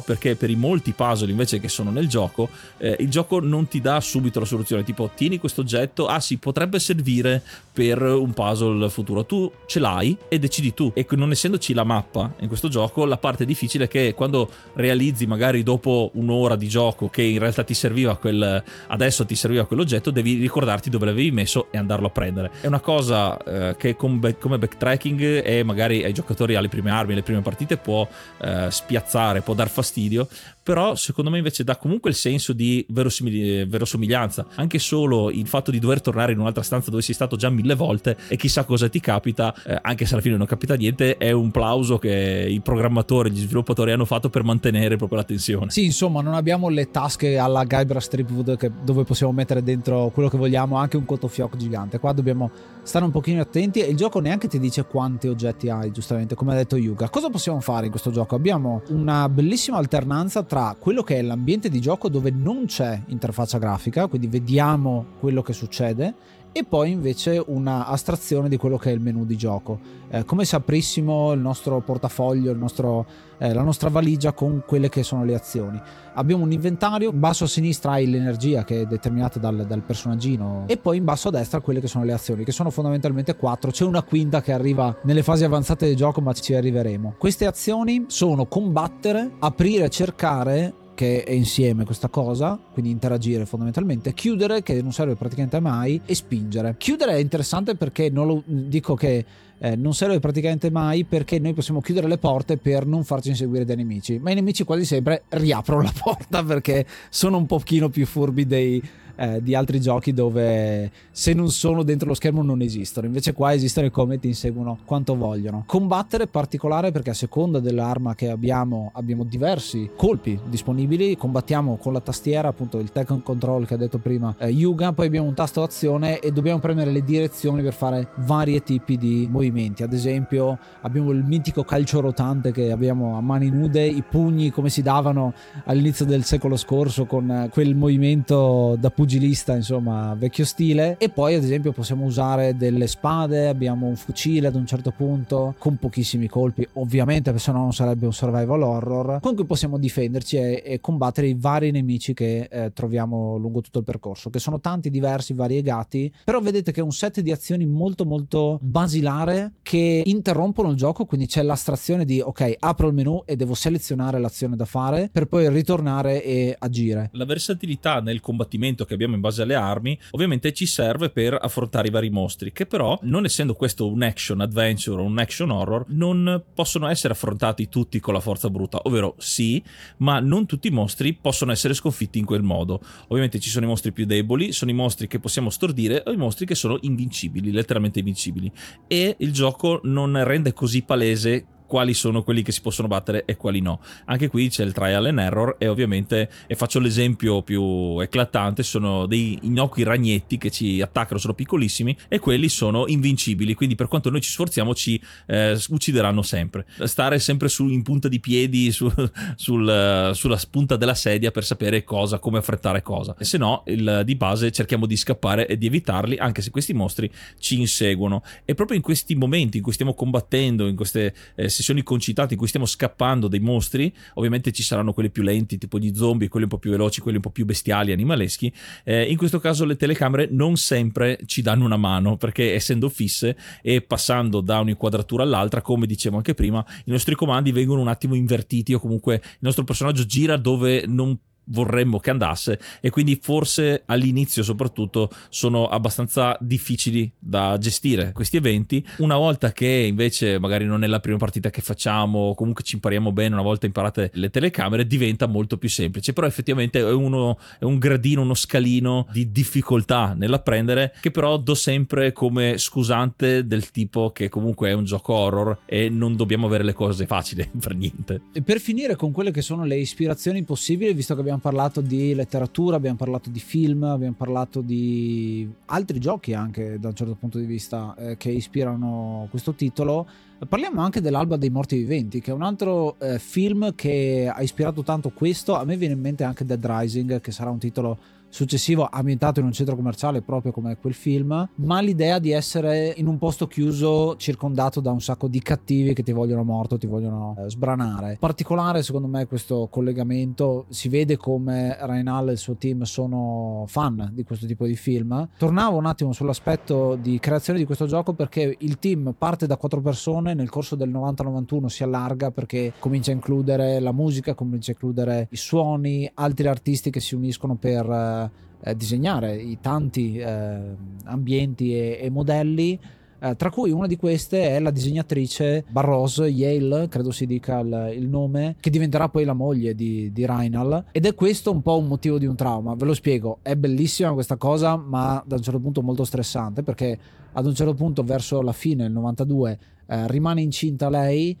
[0.00, 2.48] perché per i molti puzzle invece che sono nel gioco
[2.78, 6.36] eh, il gioco non ti dà subito la soluzione, tipo tieni questo oggetto, ah sì,
[6.36, 7.42] potrebbe servire
[7.74, 10.92] per un puzzle futuro, tu ce l'hai e decidi tu.
[10.94, 15.26] E non essendoci la mappa in questo gioco, la parte difficile è che quando realizzi
[15.26, 20.12] magari dopo un'ora di gioco che in realtà ti serviva quel, adesso ti serviva quell'oggetto,
[20.12, 22.52] devi ricordarti dove l'avevi messo e andarlo a prendere.
[22.60, 27.22] È una cosa eh, che come, backtracking e magari ai giocatori alle prime armi, alle
[27.22, 28.06] prime partite può
[28.40, 30.28] eh, spiazzare, può dar fastidio,
[30.62, 34.46] però secondo me invece dà comunque il senso di verosimi- verosomiglianza.
[34.54, 37.74] Anche solo il fatto di dover tornare in un'altra stanza dove sei stato già mille
[37.74, 41.32] volte e chissà cosa ti capita, eh, anche se alla fine non capita niente, è
[41.32, 45.70] un plauso che i programmatori, gli sviluppatori hanno fatto per mantenere proprio la tensione.
[45.70, 50.28] Sì, insomma, non abbiamo le tasche alla Guybrush Stripwood che, dove possiamo mettere dentro quello
[50.28, 51.98] che vogliamo, anche un cotofiocco gigante.
[51.98, 52.50] Qua dobbiamo
[52.82, 56.52] stare un pochino attenti e il gioco neanche ti dice quanti oggetti hai, giustamente, come
[56.52, 57.08] ha detto Yuga.
[57.08, 58.34] Cosa possiamo fare in questo gioco?
[58.34, 63.58] Abbiamo una bellissima alternanza tra quello che è l'ambiente di gioco dove non c'è interfaccia
[63.58, 66.14] grafica, quindi vediamo quello che succede,
[66.56, 70.44] e poi invece una astrazione di quello che è il menu di gioco, eh, come
[70.44, 73.06] se aprissimo il nostro portafoglio, il nostro,
[73.38, 75.82] eh, la nostra valigia con quelle che sono le azioni.
[76.14, 80.62] Abbiamo un inventario, in basso a sinistra hai l'energia che è determinata dal, dal, personaggino
[80.68, 83.72] e poi in basso a destra quelle che sono le azioni, che sono fondamentalmente quattro,
[83.72, 87.16] c'è una quinta che arriva nelle fasi avanzate del gioco ma ci arriveremo.
[87.18, 94.62] Queste azioni sono combattere, aprire, cercare che è insieme questa cosa, quindi interagire fondamentalmente, chiudere
[94.62, 96.76] che non serve praticamente mai e spingere.
[96.78, 99.24] Chiudere è interessante perché non lo dico che
[99.58, 103.64] eh, non serve praticamente mai perché noi possiamo chiudere le porte per non farci inseguire
[103.64, 108.06] dai nemici, ma i nemici quasi sempre riaprono la porta perché sono un pochino più
[108.06, 108.82] furbi dei
[109.16, 113.06] eh, di altri giochi dove se non sono dentro lo schermo non esistono.
[113.06, 115.64] Invece qua esistono e come ti inseguono quanto vogliono.
[115.66, 121.16] Combattere è particolare perché a seconda dell'arma che abbiamo abbiamo diversi colpi disponibili.
[121.16, 125.06] Combattiamo con la tastiera, appunto il Tekken Control che ha detto prima eh, Yuga, poi
[125.06, 129.82] abbiamo un tasto azione e dobbiamo premere le direzioni per fare vari tipi di movimenti.
[129.82, 134.70] Ad esempio abbiamo il mitico calcio rotante che abbiamo a mani nude, i pugni come
[134.70, 135.32] si davano
[135.66, 140.96] all'inizio del secolo scorso con eh, quel movimento da pugno pugilista, insomma, vecchio stile.
[140.98, 145.54] E poi, ad esempio, possiamo usare delle spade, abbiamo un fucile ad un certo punto,
[145.58, 150.36] con pochissimi colpi, ovviamente, perché sennò non sarebbe un survival horror, con cui possiamo difenderci
[150.38, 154.58] e, e combattere i vari nemici che eh, troviamo lungo tutto il percorso, che sono
[154.58, 160.02] tanti, diversi, variegati, però vedete che è un set di azioni molto molto basilare che
[160.06, 164.56] interrompono il gioco, quindi c'è l'astrazione di ok, apro il menu e devo selezionare l'azione
[164.56, 167.10] da fare per poi ritornare e agire.
[167.12, 171.36] La versatilità nel combattimento che che abbiamo in base alle armi, ovviamente ci serve per
[171.40, 175.50] affrontare i vari mostri, che però, non essendo questo un action adventure o un action
[175.50, 179.62] horror, non possono essere affrontati tutti con la forza bruta, ovvero sì,
[179.98, 182.80] ma non tutti i mostri possono essere sconfitti in quel modo.
[183.08, 186.16] Ovviamente ci sono i mostri più deboli, sono i mostri che possiamo stordire o i
[186.16, 188.50] mostri che sono invincibili, letteralmente invincibili.
[188.86, 193.36] E il gioco non rende così palese quali sono quelli che si possono battere e
[193.36, 193.80] quali no.
[194.04, 199.06] Anche qui c'è il trial and error e ovviamente, e faccio l'esempio più eclatante, sono
[199.06, 204.08] dei innocui ragnetti che ci attaccano, sono piccolissimi e quelli sono invincibili, quindi per quanto
[204.08, 206.64] noi ci sforziamo ci eh, uccideranno sempre.
[206.84, 208.88] Stare sempre su, in punta di piedi su,
[209.34, 213.16] sul, sulla spunta della sedia per sapere cosa, come affrettare cosa.
[213.18, 216.72] E se no, il, di base cerchiamo di scappare e di evitarli, anche se questi
[216.72, 217.10] mostri
[217.40, 218.22] ci inseguono.
[218.44, 222.38] E proprio in questi momenti in cui stiamo combattendo, in queste eh, sessioni concitate in
[222.38, 226.44] cui stiamo scappando dei mostri, ovviamente ci saranno quelli più lenti, tipo gli zombie, quelli
[226.44, 228.52] un po' più veloci, quelli un po' più bestiali, animaleschi.
[228.84, 233.36] Eh, in questo caso le telecamere non sempre ci danno una mano, perché essendo fisse
[233.62, 238.14] e passando da un'inquadratura all'altra, come dicevo anche prima, i nostri comandi vengono un attimo
[238.14, 243.82] invertiti o comunque il nostro personaggio gira dove non vorremmo che andasse e quindi forse
[243.86, 248.84] all'inizio soprattutto sono abbastanza difficili da gestire questi eventi.
[248.98, 253.12] Una volta che invece magari non è la prima partita che facciamo comunque ci impariamo
[253.12, 256.12] bene una volta imparate le telecamere diventa molto più semplice.
[256.12, 261.54] Però effettivamente è, uno, è un gradino uno scalino di difficoltà nell'apprendere che però do
[261.54, 266.64] sempre come scusante del tipo che comunque è un gioco horror e non dobbiamo avere
[266.64, 268.22] le cose facili per niente.
[268.32, 271.80] E per finire con quelle che sono le ispirazioni possibili visto che abbiamo abbiamo parlato
[271.80, 277.14] di letteratura, abbiamo parlato di film, abbiamo parlato di altri giochi anche da un certo
[277.14, 280.06] punto di vista eh, che ispirano questo titolo.
[280.48, 284.82] Parliamo anche dell'Alba dei Morti Viventi, che è un altro eh, film che ha ispirato
[284.82, 285.56] tanto questo.
[285.56, 287.98] A me viene in mente anche Dead Rising, che sarà un titolo
[288.34, 293.06] successivo ambientato in un centro commerciale proprio come quel film, ma l'idea di essere in
[293.06, 297.36] un posto chiuso circondato da un sacco di cattivi che ti vogliono morto, ti vogliono
[297.38, 298.16] eh, sbranare.
[298.18, 304.10] Particolare secondo me questo collegamento, si vede come Reinal e il suo team sono fan
[304.12, 305.28] di questo tipo di film.
[305.38, 309.80] Tornavo un attimo sull'aspetto di creazione di questo gioco perché il team parte da quattro
[309.80, 314.74] persone, nel corso del 90-91 si allarga perché comincia a includere la musica, comincia a
[314.74, 318.22] includere i suoni, altri artisti che si uniscono per
[318.62, 320.60] eh, disegnare i tanti eh,
[321.04, 322.78] ambienti e, e modelli
[323.24, 327.94] eh, tra cui una di queste è la disegnatrice Barros Yale, credo si dica il,
[327.96, 330.84] il nome, che diventerà poi la moglie di, di Reinal.
[330.92, 332.74] Ed è questo un po' un motivo di un trauma.
[332.74, 336.98] Ve lo spiego, è bellissima questa cosa, ma da un certo punto molto stressante perché
[337.32, 341.36] ad un certo punto, verso la fine, il 92, eh, rimane incinta lei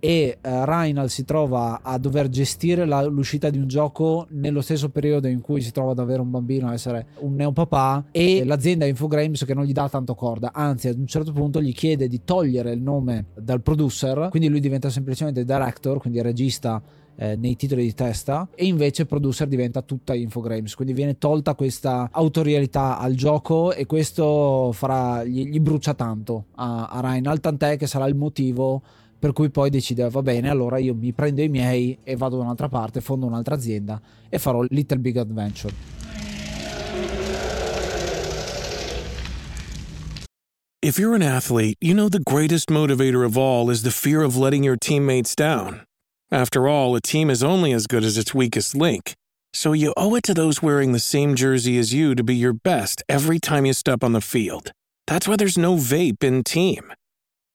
[0.00, 4.88] e uh, Reinald si trova a dover gestire la, l'uscita di un gioco nello stesso
[4.90, 8.86] periodo in cui si trova ad avere un bambino, a essere un neopapà e l'azienda
[8.86, 12.22] Infogrames che non gli dà tanto corda, anzi ad un certo punto gli chiede di
[12.24, 16.82] togliere il nome dal producer, quindi lui diventa semplicemente director, quindi regista
[17.20, 20.74] eh, nei titoli di testa e invece producer diventa tutta Infogrames.
[20.74, 26.86] Quindi viene tolta questa autorialità al gioco e questo farà, gli, gli brucia tanto a,
[26.86, 28.82] a Reinald tant'è che sarà il motivo
[29.18, 32.42] per cui poi decide va bene allora io mi prendo i miei e vado da
[32.42, 35.96] un'altra parte fondo un'altra azienda e farò Little Big Adventure
[40.80, 44.36] If you're an athlete, you know the greatest motivator of all is the fear of
[44.36, 45.82] letting your teammates down.
[46.30, 49.14] After all, a team is only as good as its weakest link.
[49.52, 52.52] So you owe it to those wearing the same jersey as you to be your
[52.52, 54.70] best every time you step on the field.
[55.06, 56.92] That's why there's no vape in team.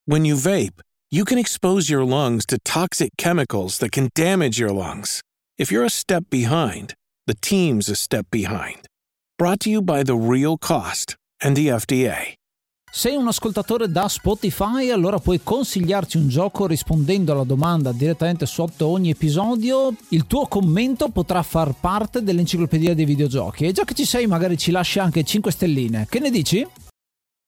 [0.06, 0.82] When you vape,
[1.14, 5.22] you can expose your lungs to toxic chemicals that can damage your lungs.
[5.60, 6.96] If you're a step behind,
[7.28, 8.88] the team's a step behind.
[9.38, 12.34] Brought to you by The Real Cost and the FDA.
[12.92, 18.88] Sei un ascoltatore da Spotify, allora puoi consigliarci un gioco rispondendo alla domanda direttamente sotto
[18.88, 19.94] ogni episodio.
[20.10, 23.66] Il tuo commento potrà far parte dell'enciclopedia dei videogiochi.
[23.66, 26.08] E già che ci sei, magari ci lasci anche 5 stelline.
[26.10, 26.68] Che ne dici?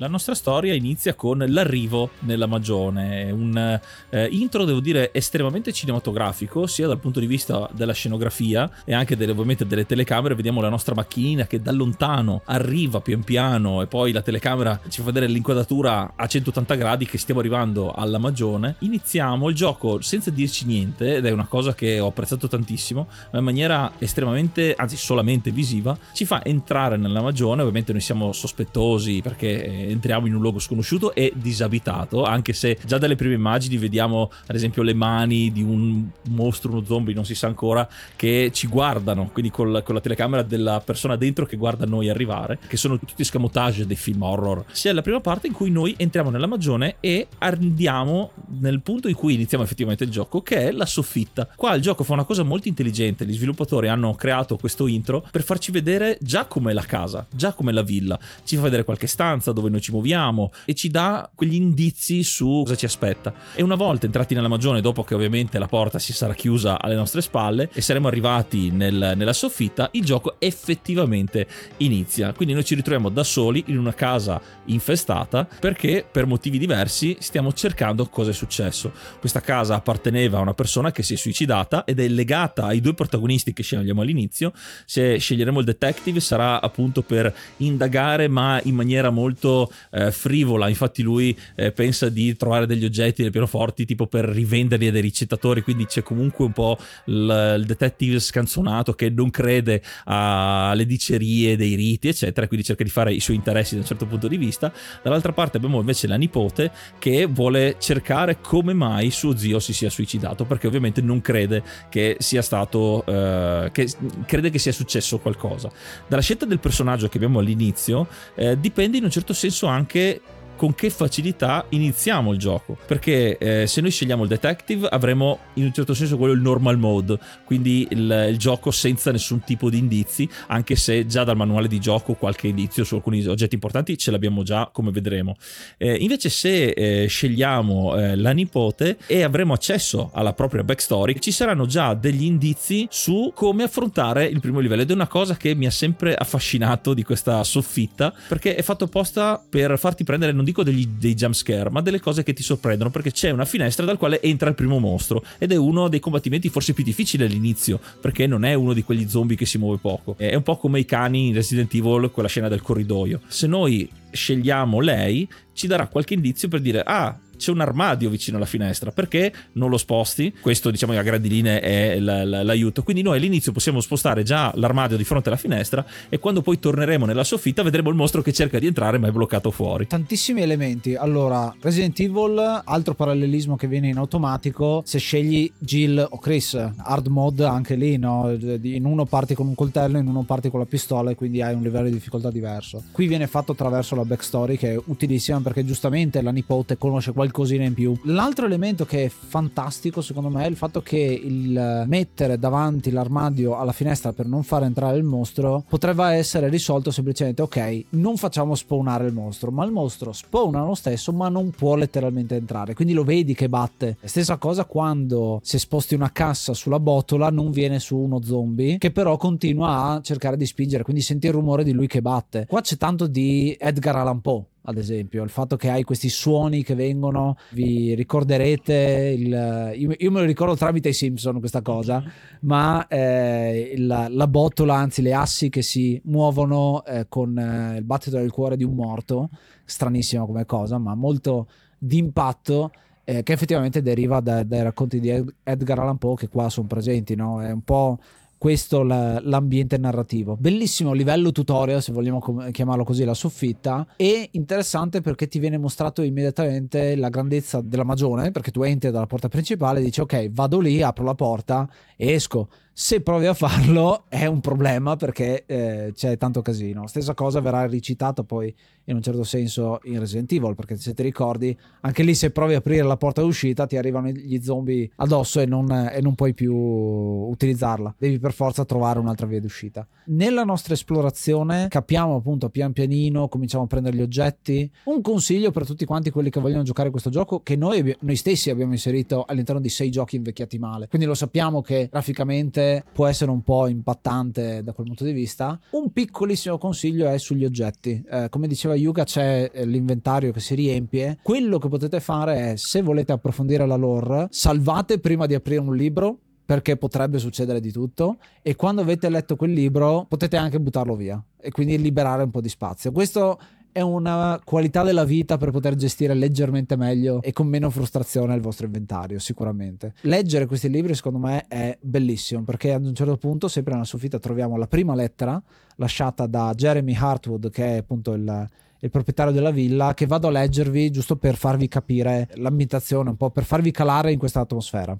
[0.00, 3.78] La nostra storia inizia con l'arrivo nella Magione, un
[4.08, 9.14] eh, intro devo dire estremamente cinematografico, sia dal punto di vista della scenografia e anche
[9.14, 13.88] delle, ovviamente delle telecamere, vediamo la nostra macchinina che da lontano arriva pian piano e
[13.88, 18.76] poi la telecamera ci fa vedere l'inquadratura a 180 gradi che stiamo arrivando alla Magione.
[18.78, 23.38] Iniziamo il gioco senza dirci niente ed è una cosa che ho apprezzato tantissimo, ma
[23.38, 29.20] in maniera estremamente, anzi solamente visiva, ci fa entrare nella Magione, ovviamente noi siamo sospettosi
[29.20, 33.76] perché eh, entriamo in un luogo sconosciuto e disabitato, anche se già dalle prime immagini
[33.76, 38.50] vediamo ad esempio le mani di un mostro, uno zombie, non si sa ancora, che
[38.52, 42.76] ci guardano, quindi con con la telecamera della persona dentro che guarda noi arrivare, che
[42.76, 44.64] sono tutti scamotage dei film horror.
[44.72, 49.14] Sia la prima parte in cui noi entriamo nella magione e andiamo nel punto in
[49.14, 51.48] cui iniziamo effettivamente il gioco, che è la soffitta.
[51.54, 55.42] Qua il gioco fa una cosa molto intelligente, gli sviluppatori hanno creato questo intro per
[55.42, 58.18] farci vedere già com'è la casa, già com'è la villa.
[58.44, 62.62] Ci fa vedere qualche stanza dove noi ci muoviamo e ci dà quegli indizi su
[62.64, 63.32] cosa ci aspetta.
[63.54, 66.94] E una volta entrati nella magione, dopo che ovviamente la porta si sarà chiusa alle
[66.94, 71.46] nostre spalle e saremo arrivati nel, nella soffitta, il gioco effettivamente
[71.78, 72.32] inizia.
[72.32, 77.52] Quindi noi ci ritroviamo da soli in una casa infestata perché per motivi diversi stiamo
[77.52, 78.92] cercando cosa è successo.
[79.18, 82.94] Questa casa apparteneva a una persona che si è suicidata ed è legata ai due
[82.94, 84.52] protagonisti che scegliamo all'inizio.
[84.84, 91.02] Se sceglieremo il detective sarà appunto per indagare ma in maniera molto eh, frivola, infatti
[91.02, 95.62] lui eh, pensa di trovare degli oggetti dei pianoforti tipo per rivenderli a dei ricettatori,
[95.62, 101.74] quindi c'è comunque un po' il, il detective scanzonato che non crede alle dicerie dei
[101.74, 104.72] riti, eccetera, quindi cerca di fare i suoi interessi da un certo punto di vista.
[105.02, 109.90] Dall'altra parte abbiamo invece la nipote che vuole cercare come mai suo zio si sia
[109.90, 113.88] suicidato, perché ovviamente non crede che sia stato, eh, che
[114.26, 115.70] crede che sia successo qualcosa.
[116.08, 120.20] Dalla scelta del personaggio che abbiamo all'inizio eh, dipende in un certo senso anche
[120.60, 122.76] con che facilità iniziamo il gioco.
[122.86, 126.76] Perché eh, se noi scegliamo il detective avremo in un certo senso quello il normal
[126.76, 131.66] mode, quindi il, il, gioco senza nessun tipo di indizi, anche se già dal manuale
[131.66, 135.34] di gioco qualche indizio su alcuni oggetti importanti ce l'abbiamo già, come vedremo.
[135.78, 141.32] Eh, invece se eh, scegliamo eh, la nipote e avremo accesso alla propria backstory, ci
[141.32, 145.54] saranno già degli indizi su come affrontare il primo livello ed è una cosa che
[145.54, 150.48] mi ha sempre affascinato di questa soffitta, perché è fatto apposta per farti prendere non
[150.50, 153.96] dico degli, dei jumpscare, ma delle cose che ti sorprendono perché c'è una finestra dal
[153.96, 158.26] quale entra il primo mostro ed è uno dei combattimenti forse più difficili all'inizio perché
[158.26, 160.14] non è uno di quegli zombie che si muove poco.
[160.18, 163.20] È un po' come i cani in Resident Evil, quella scena del corridoio.
[163.26, 168.36] Se noi scegliamo lei, ci darà qualche indizio per dire ah c'è un armadio vicino
[168.36, 170.32] alla finestra, perché non lo sposti?
[170.40, 172.82] Questo diciamo a grandi linee è l'aiuto.
[172.82, 177.06] Quindi noi all'inizio possiamo spostare già l'armadio di fronte alla finestra e quando poi torneremo
[177.06, 179.86] nella soffitta vedremo il mostro che cerca di entrare ma è bloccato fuori.
[179.86, 180.94] Tantissimi elementi.
[180.94, 187.06] Allora, Resident Evil, altro parallelismo che viene in automatico, se scegli Jill o Chris, hard
[187.06, 188.30] mode anche lì, no?
[188.30, 191.54] In uno parti con un coltello, in uno parti con la pistola e quindi hai
[191.54, 192.82] un livello di difficoltà diverso.
[192.92, 197.28] Qui viene fatto attraverso la backstory che è utilissima perché giustamente la nipote conosce qualche
[197.30, 197.96] qualcosina in più.
[198.04, 203.56] L'altro elemento che è fantastico secondo me è il fatto che il mettere davanti l'armadio
[203.56, 208.54] alla finestra per non far entrare il mostro potrebbe essere risolto semplicemente ok, non facciamo
[208.54, 212.92] spawnare il mostro, ma il mostro spawna lo stesso ma non può letteralmente entrare, quindi
[212.92, 213.96] lo vedi che batte.
[214.02, 218.90] Stessa cosa quando se sposti una cassa sulla botola non viene su uno zombie che
[218.90, 222.46] però continua a cercare di spingere, quindi senti il rumore di lui che batte.
[222.48, 226.62] Qua c'è tanto di Edgar Allan Poe ad esempio, il fatto che hai questi suoni
[226.62, 232.02] che vengono, vi ricorderete, il, io, io, me lo ricordo tramite i Simpson questa cosa,
[232.42, 237.84] ma eh, la, la, botola, anzi le assi che si muovono eh, con eh, il
[237.84, 239.30] battito del cuore di un morto,
[239.64, 241.48] stranissima come cosa, ma molto
[241.78, 242.70] d'impatto.
[243.02, 245.10] Eh, che effettivamente deriva da, dai racconti di
[245.42, 247.42] Edgar Allan Poe che qua sono presenti, no?
[247.42, 247.98] È un po'
[248.40, 250.34] questo l'ambiente narrativo.
[250.34, 256.00] Bellissimo livello tutorial, se vogliamo chiamarlo così, la soffitta, e interessante perché ti viene mostrato
[256.00, 260.58] immediatamente la grandezza della magione, perché tu entri dalla porta principale e dici ok, vado
[260.58, 261.68] lì, apro la porta
[261.98, 266.86] e esco se provi a farlo è un problema perché eh, c'è tanto casino.
[266.86, 268.54] Stessa cosa verrà ricitata poi
[268.84, 272.54] in un certo senso in Resident Evil, perché se ti ricordi, anche lì se provi
[272.54, 276.34] a aprire la porta d'uscita ti arrivano gli zombie addosso e non, e non puoi
[276.34, 277.94] più utilizzarla.
[277.98, 279.86] Devi per forza trovare un'altra via d'uscita.
[280.06, 284.68] Nella nostra esplorazione capiamo appunto pian pianino, cominciamo a prendere gli oggetti.
[284.84, 288.50] Un consiglio per tutti quanti quelli che vogliono giocare questo gioco, che noi, noi stessi
[288.50, 290.88] abbiamo inserito all'interno di sei giochi invecchiati male.
[290.88, 292.59] Quindi lo sappiamo che graficamente
[292.92, 295.58] può essere un po' impattante da quel punto di vista.
[295.70, 298.02] Un piccolissimo consiglio è sugli oggetti.
[298.10, 301.18] Eh, come diceva Yuga, c'è eh, l'inventario che si riempie.
[301.22, 305.74] Quello che potete fare è, se volete approfondire la lore, salvate prima di aprire un
[305.74, 306.18] libro
[306.50, 311.22] perché potrebbe succedere di tutto e quando avete letto quel libro potete anche buttarlo via
[311.40, 312.90] e quindi liberare un po' di spazio.
[312.90, 313.38] Questo
[313.72, 318.40] è una qualità della vita per poter gestire leggermente meglio e con meno frustrazione il
[318.40, 319.94] vostro inventario, sicuramente.
[320.02, 324.18] Leggere questi libri secondo me è bellissimo perché ad un certo punto, sempre nella soffitta,
[324.18, 325.40] troviamo la prima lettera
[325.76, 328.48] lasciata da Jeremy Hartwood, che è appunto il,
[328.80, 333.30] il proprietario della villa, che vado a leggervi giusto per farvi capire l'ambientazione, un po'
[333.30, 334.96] per farvi calare in questa atmosfera.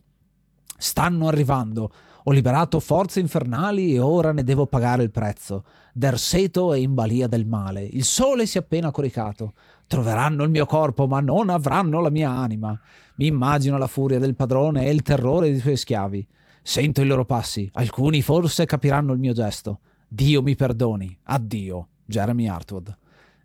[0.76, 1.90] Stanno arrivando
[2.24, 5.64] ho liberato forze infernali e ora ne devo pagare il prezzo.
[5.92, 7.82] Derseto è in balia del male.
[7.82, 9.54] Il sole si è appena coricato.
[9.86, 12.78] Troveranno il mio corpo, ma non avranno la mia anima.
[13.16, 16.26] Mi immagino la furia del padrone e il terrore dei suoi schiavi.
[16.62, 17.68] Sento i loro passi.
[17.74, 19.80] Alcuni forse capiranno il mio gesto.
[20.06, 21.18] Dio mi perdoni.
[21.24, 21.88] Addio.
[22.04, 22.96] Jeremy Hartwood.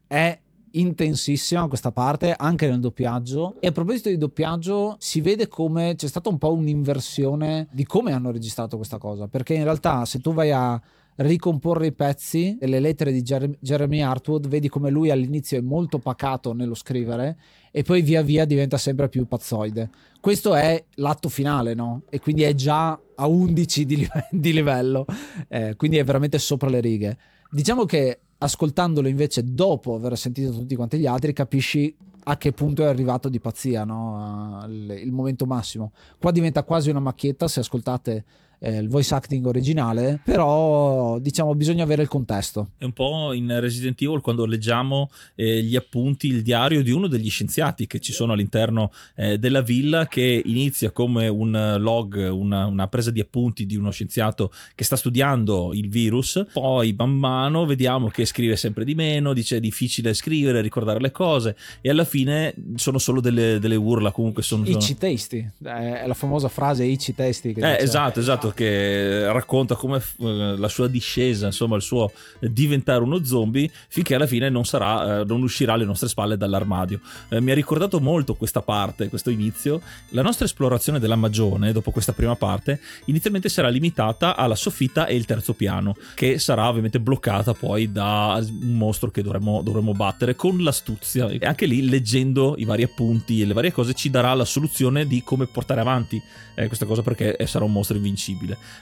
[0.07, 0.39] È
[0.79, 3.55] intensissima questa parte anche nel doppiaggio.
[3.59, 8.13] E a proposito di doppiaggio si vede come c'è stata un po' un'inversione di come
[8.13, 9.27] hanno registrato questa cosa.
[9.27, 10.81] Perché in realtà se tu vai a
[11.17, 15.99] ricomporre i pezzi delle lettere di Jer- Jeremy Hartwood vedi come lui all'inizio è molto
[15.99, 17.37] pacato nello scrivere
[17.71, 19.89] e poi via via diventa sempre più pazzoide.
[20.19, 22.03] Questo è l'atto finale no?
[22.09, 25.05] e quindi è già a 11 di, live- di livello.
[25.47, 27.17] Eh, quindi è veramente sopra le righe.
[27.49, 31.95] Diciamo che ascoltandolo invece dopo aver sentito tutti quanti gli altri capisci
[32.27, 34.63] a che punto è arrivato di pazzia no?
[34.67, 38.25] il, il momento massimo qua diventa quasi una macchietta se ascoltate
[38.59, 42.69] eh, il voice acting originale, però diciamo bisogna avere il contesto.
[42.77, 47.07] È un po' in Resident Evil quando leggiamo eh, gli appunti, il diario di uno
[47.07, 52.65] degli scienziati che ci sono all'interno eh, della villa che inizia come un log, una,
[52.65, 57.65] una, presa di appunti di uno scienziato che sta studiando il virus, poi man mano
[57.65, 62.05] vediamo che scrive sempre di meno, dice è difficile scrivere, ricordare le cose e alla
[62.05, 64.65] fine sono solo delle, delle urla comunque sono...
[64.65, 67.53] Ici testi, è la famosa frase Ici testi.
[67.53, 73.01] eh, esatto, esatto esatto, che racconta come eh, la sua discesa, insomma, il suo diventare
[73.01, 76.99] uno zombie, finché alla fine non sarà, eh, non uscirà alle nostre spalle dall'armadio.
[77.29, 79.81] Eh, mi ha ricordato molto questa parte, questo inizio.
[80.09, 85.15] La nostra esplorazione della magione, dopo questa prima parte, inizialmente sarà limitata alla soffitta e
[85.15, 90.35] il terzo piano, che sarà ovviamente bloccata poi da un mostro che dovremo, dovremo battere
[90.35, 91.27] con l'astuzia.
[91.27, 95.07] E anche lì, leggendo i vari appunti e le varie cose, ci darà la soluzione
[95.07, 96.21] di come portare avanti
[96.55, 98.34] eh, questa cosa perché sarà un mostro invincibile.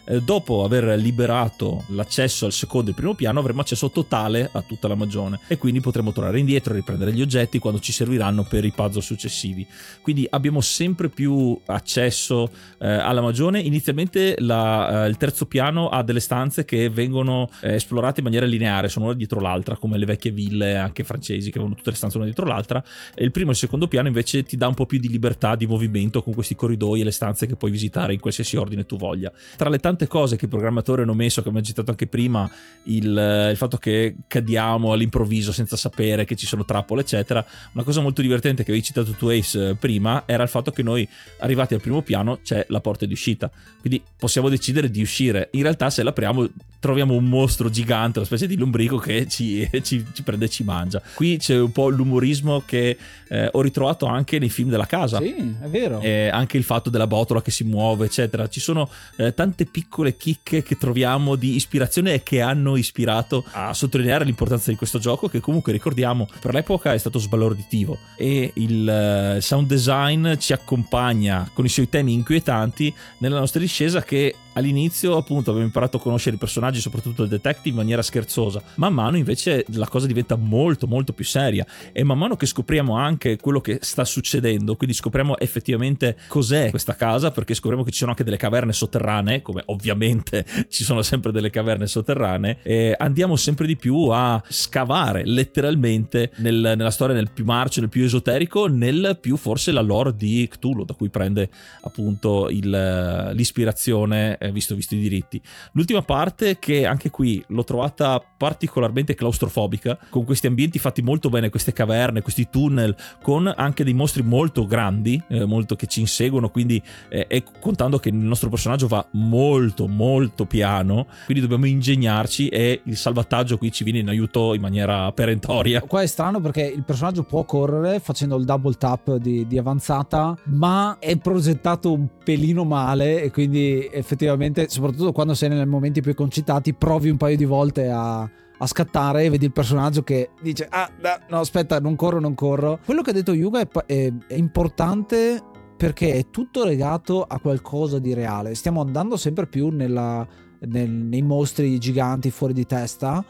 [0.05, 4.87] Eh, dopo aver liberato l'accesso al secondo e primo piano, avremo accesso totale a tutta
[4.87, 8.71] la magione e quindi potremo tornare indietro, riprendere gli oggetti quando ci serviranno per i
[8.71, 9.65] puzzle successivi.
[10.01, 12.49] Quindi abbiamo sempre più accesso
[12.79, 13.59] eh, alla magione.
[13.59, 18.45] Inizialmente la, eh, il terzo piano ha delle stanze che vengono eh, esplorate in maniera
[18.45, 21.95] lineare, sono una dietro l'altra, come le vecchie ville anche francesi che avevano tutte le
[21.95, 22.83] stanze una dietro l'altra.
[23.13, 25.55] E il primo e il secondo piano invece ti dà un po' più di libertà
[25.55, 28.97] di movimento con questi corridoi e le stanze che puoi visitare in qualsiasi ordine tu
[28.97, 29.31] voglia.
[29.55, 32.49] Tra le tante cose che i programmatori hanno messo, che abbiamo citato anche prima,
[32.83, 38.01] il, il fatto che cadiamo all'improvviso senza sapere che ci sono trappole, eccetera, una cosa
[38.01, 41.07] molto divertente che avevi citato tu Ace eh, prima era il fatto che noi
[41.39, 45.49] arrivati al primo piano c'è la porta di uscita, quindi possiamo decidere di uscire.
[45.51, 46.49] In realtà se l'apriamo
[46.83, 50.65] troviamo un mostro gigante, una specie di lombrico che ci, ci, ci prende e ci
[50.65, 51.01] mangia.
[51.13, 52.97] Qui c'è un po' l'umorismo che
[53.29, 55.19] eh, ho ritrovato anche nei film della casa.
[55.19, 56.01] Sì, è vero.
[56.01, 58.49] Eh, anche il fatto della botola che si muove, eccetera.
[58.49, 63.73] Ci sono eh, tante piccole chicche che troviamo di ispirazione e che hanno ispirato a
[63.73, 67.97] sottolineare l'importanza di questo gioco, che comunque ricordiamo per l'epoca è stato sbalorditivo.
[68.17, 74.01] E il eh, sound design ci accompagna con i suoi temi inquietanti nella nostra discesa
[74.03, 78.61] che all'inizio appunto abbiamo imparato a conoscere i personaggi, soprattutto il detective, in maniera scherzosa.
[78.75, 82.95] Man mano invece la cosa diventa molto molto più seria e man mano che scopriamo
[82.95, 87.99] anche quello che sta succedendo, quindi scopriamo effettivamente cos'è questa casa, perché scopriamo che ci
[87.99, 93.35] sono anche delle caverne sotterranee, come ovviamente ci sono sempre delle caverne sotterranee, e andiamo
[93.35, 98.67] sempre di più a scavare letteralmente nel, nella storia nel più marcio, nel più esoterico,
[98.67, 101.49] nel più forse la lore di Cthulhu, da cui prende
[101.81, 105.41] appunto il, l'ispirazione eh, visto, visto i diritti.
[105.71, 111.49] L'ultima parte che anche qui l'ho trovata particolarmente claustrofobica, con questi ambienti fatti molto bene,
[111.49, 116.49] queste caverne, questi tunnel, con anche dei mostri molto grandi, eh, molto che ci inseguono,
[116.49, 122.49] quindi eh, e contando che il nostro personaggio va molto molto piano, quindi dobbiamo ingegnarci
[122.49, 125.81] e il salvataggio qui ci viene in aiuto in maniera perentoria.
[125.81, 130.35] Qua è strano perché il personaggio può correre facendo il double tap di, di avanzata,
[130.45, 134.32] ma è progettato un pelino male e quindi effettivamente,
[134.67, 139.23] soprattutto quando sei nei momenti più concitati, provi un paio di volte a, a scattare
[139.23, 140.89] e vedi il personaggio che dice ah
[141.29, 142.79] no aspetta non corro non corro.
[142.83, 145.41] Quello che ha detto Yuga è, è, è importante
[145.75, 148.55] perché è tutto legato a qualcosa di reale.
[148.55, 150.25] Stiamo andando sempre più nella,
[150.59, 153.23] nel, nei mostri giganti fuori di testa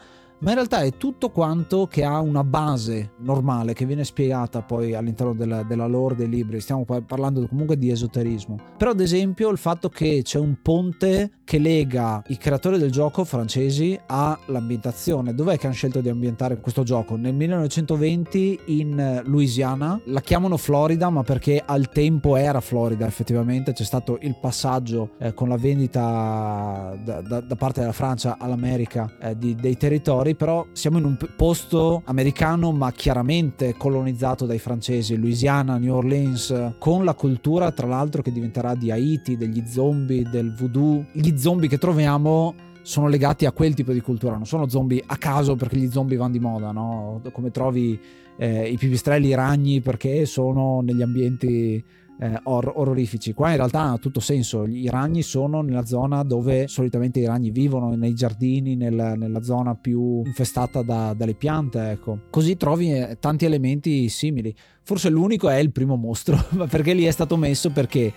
[0.44, 4.94] ma in realtà è tutto quanto che ha una base normale che viene spiegata poi
[4.94, 6.60] all'interno della, della lore dei libri.
[6.60, 8.58] Stiamo parlando comunque di esoterismo.
[8.76, 13.24] Però, ad esempio, il fatto che c'è un ponte che lega i creatori del gioco
[13.24, 15.34] francesi all'ambientazione.
[15.34, 17.16] Dov'è che hanno scelto di ambientare questo gioco?
[17.16, 19.98] Nel 1920 in Louisiana.
[20.04, 23.72] La chiamano Florida, ma perché al tempo era Florida, effettivamente.
[23.72, 29.10] C'è stato il passaggio eh, con la vendita da, da, da, parte della Francia all'America
[29.20, 35.16] eh, di, dei territori però siamo in un posto americano ma chiaramente colonizzato dai francesi,
[35.16, 40.54] Louisiana, New Orleans, con la cultura tra l'altro che diventerà di Haiti, degli zombie, del
[40.54, 41.06] voodoo.
[41.12, 45.16] Gli zombie che troviamo sono legati a quel tipo di cultura, non sono zombie a
[45.16, 47.22] caso perché gli zombie vanno di moda, no?
[47.32, 47.98] Come trovi
[48.36, 51.82] eh, i pipistrelli, i ragni perché sono negli ambienti
[52.18, 53.32] eh, or- orrorifici.
[53.32, 57.50] Qua in realtà ha tutto senso, i ragni sono nella zona dove solitamente i ragni
[57.50, 62.18] vivono, nei giardini, nel, nella zona più infestata da, dalle piante, ecco.
[62.30, 64.54] Così trovi eh, tanti elementi simili.
[64.82, 66.38] Forse l'unico è il primo mostro,
[66.68, 68.12] perché lì è stato messo perché,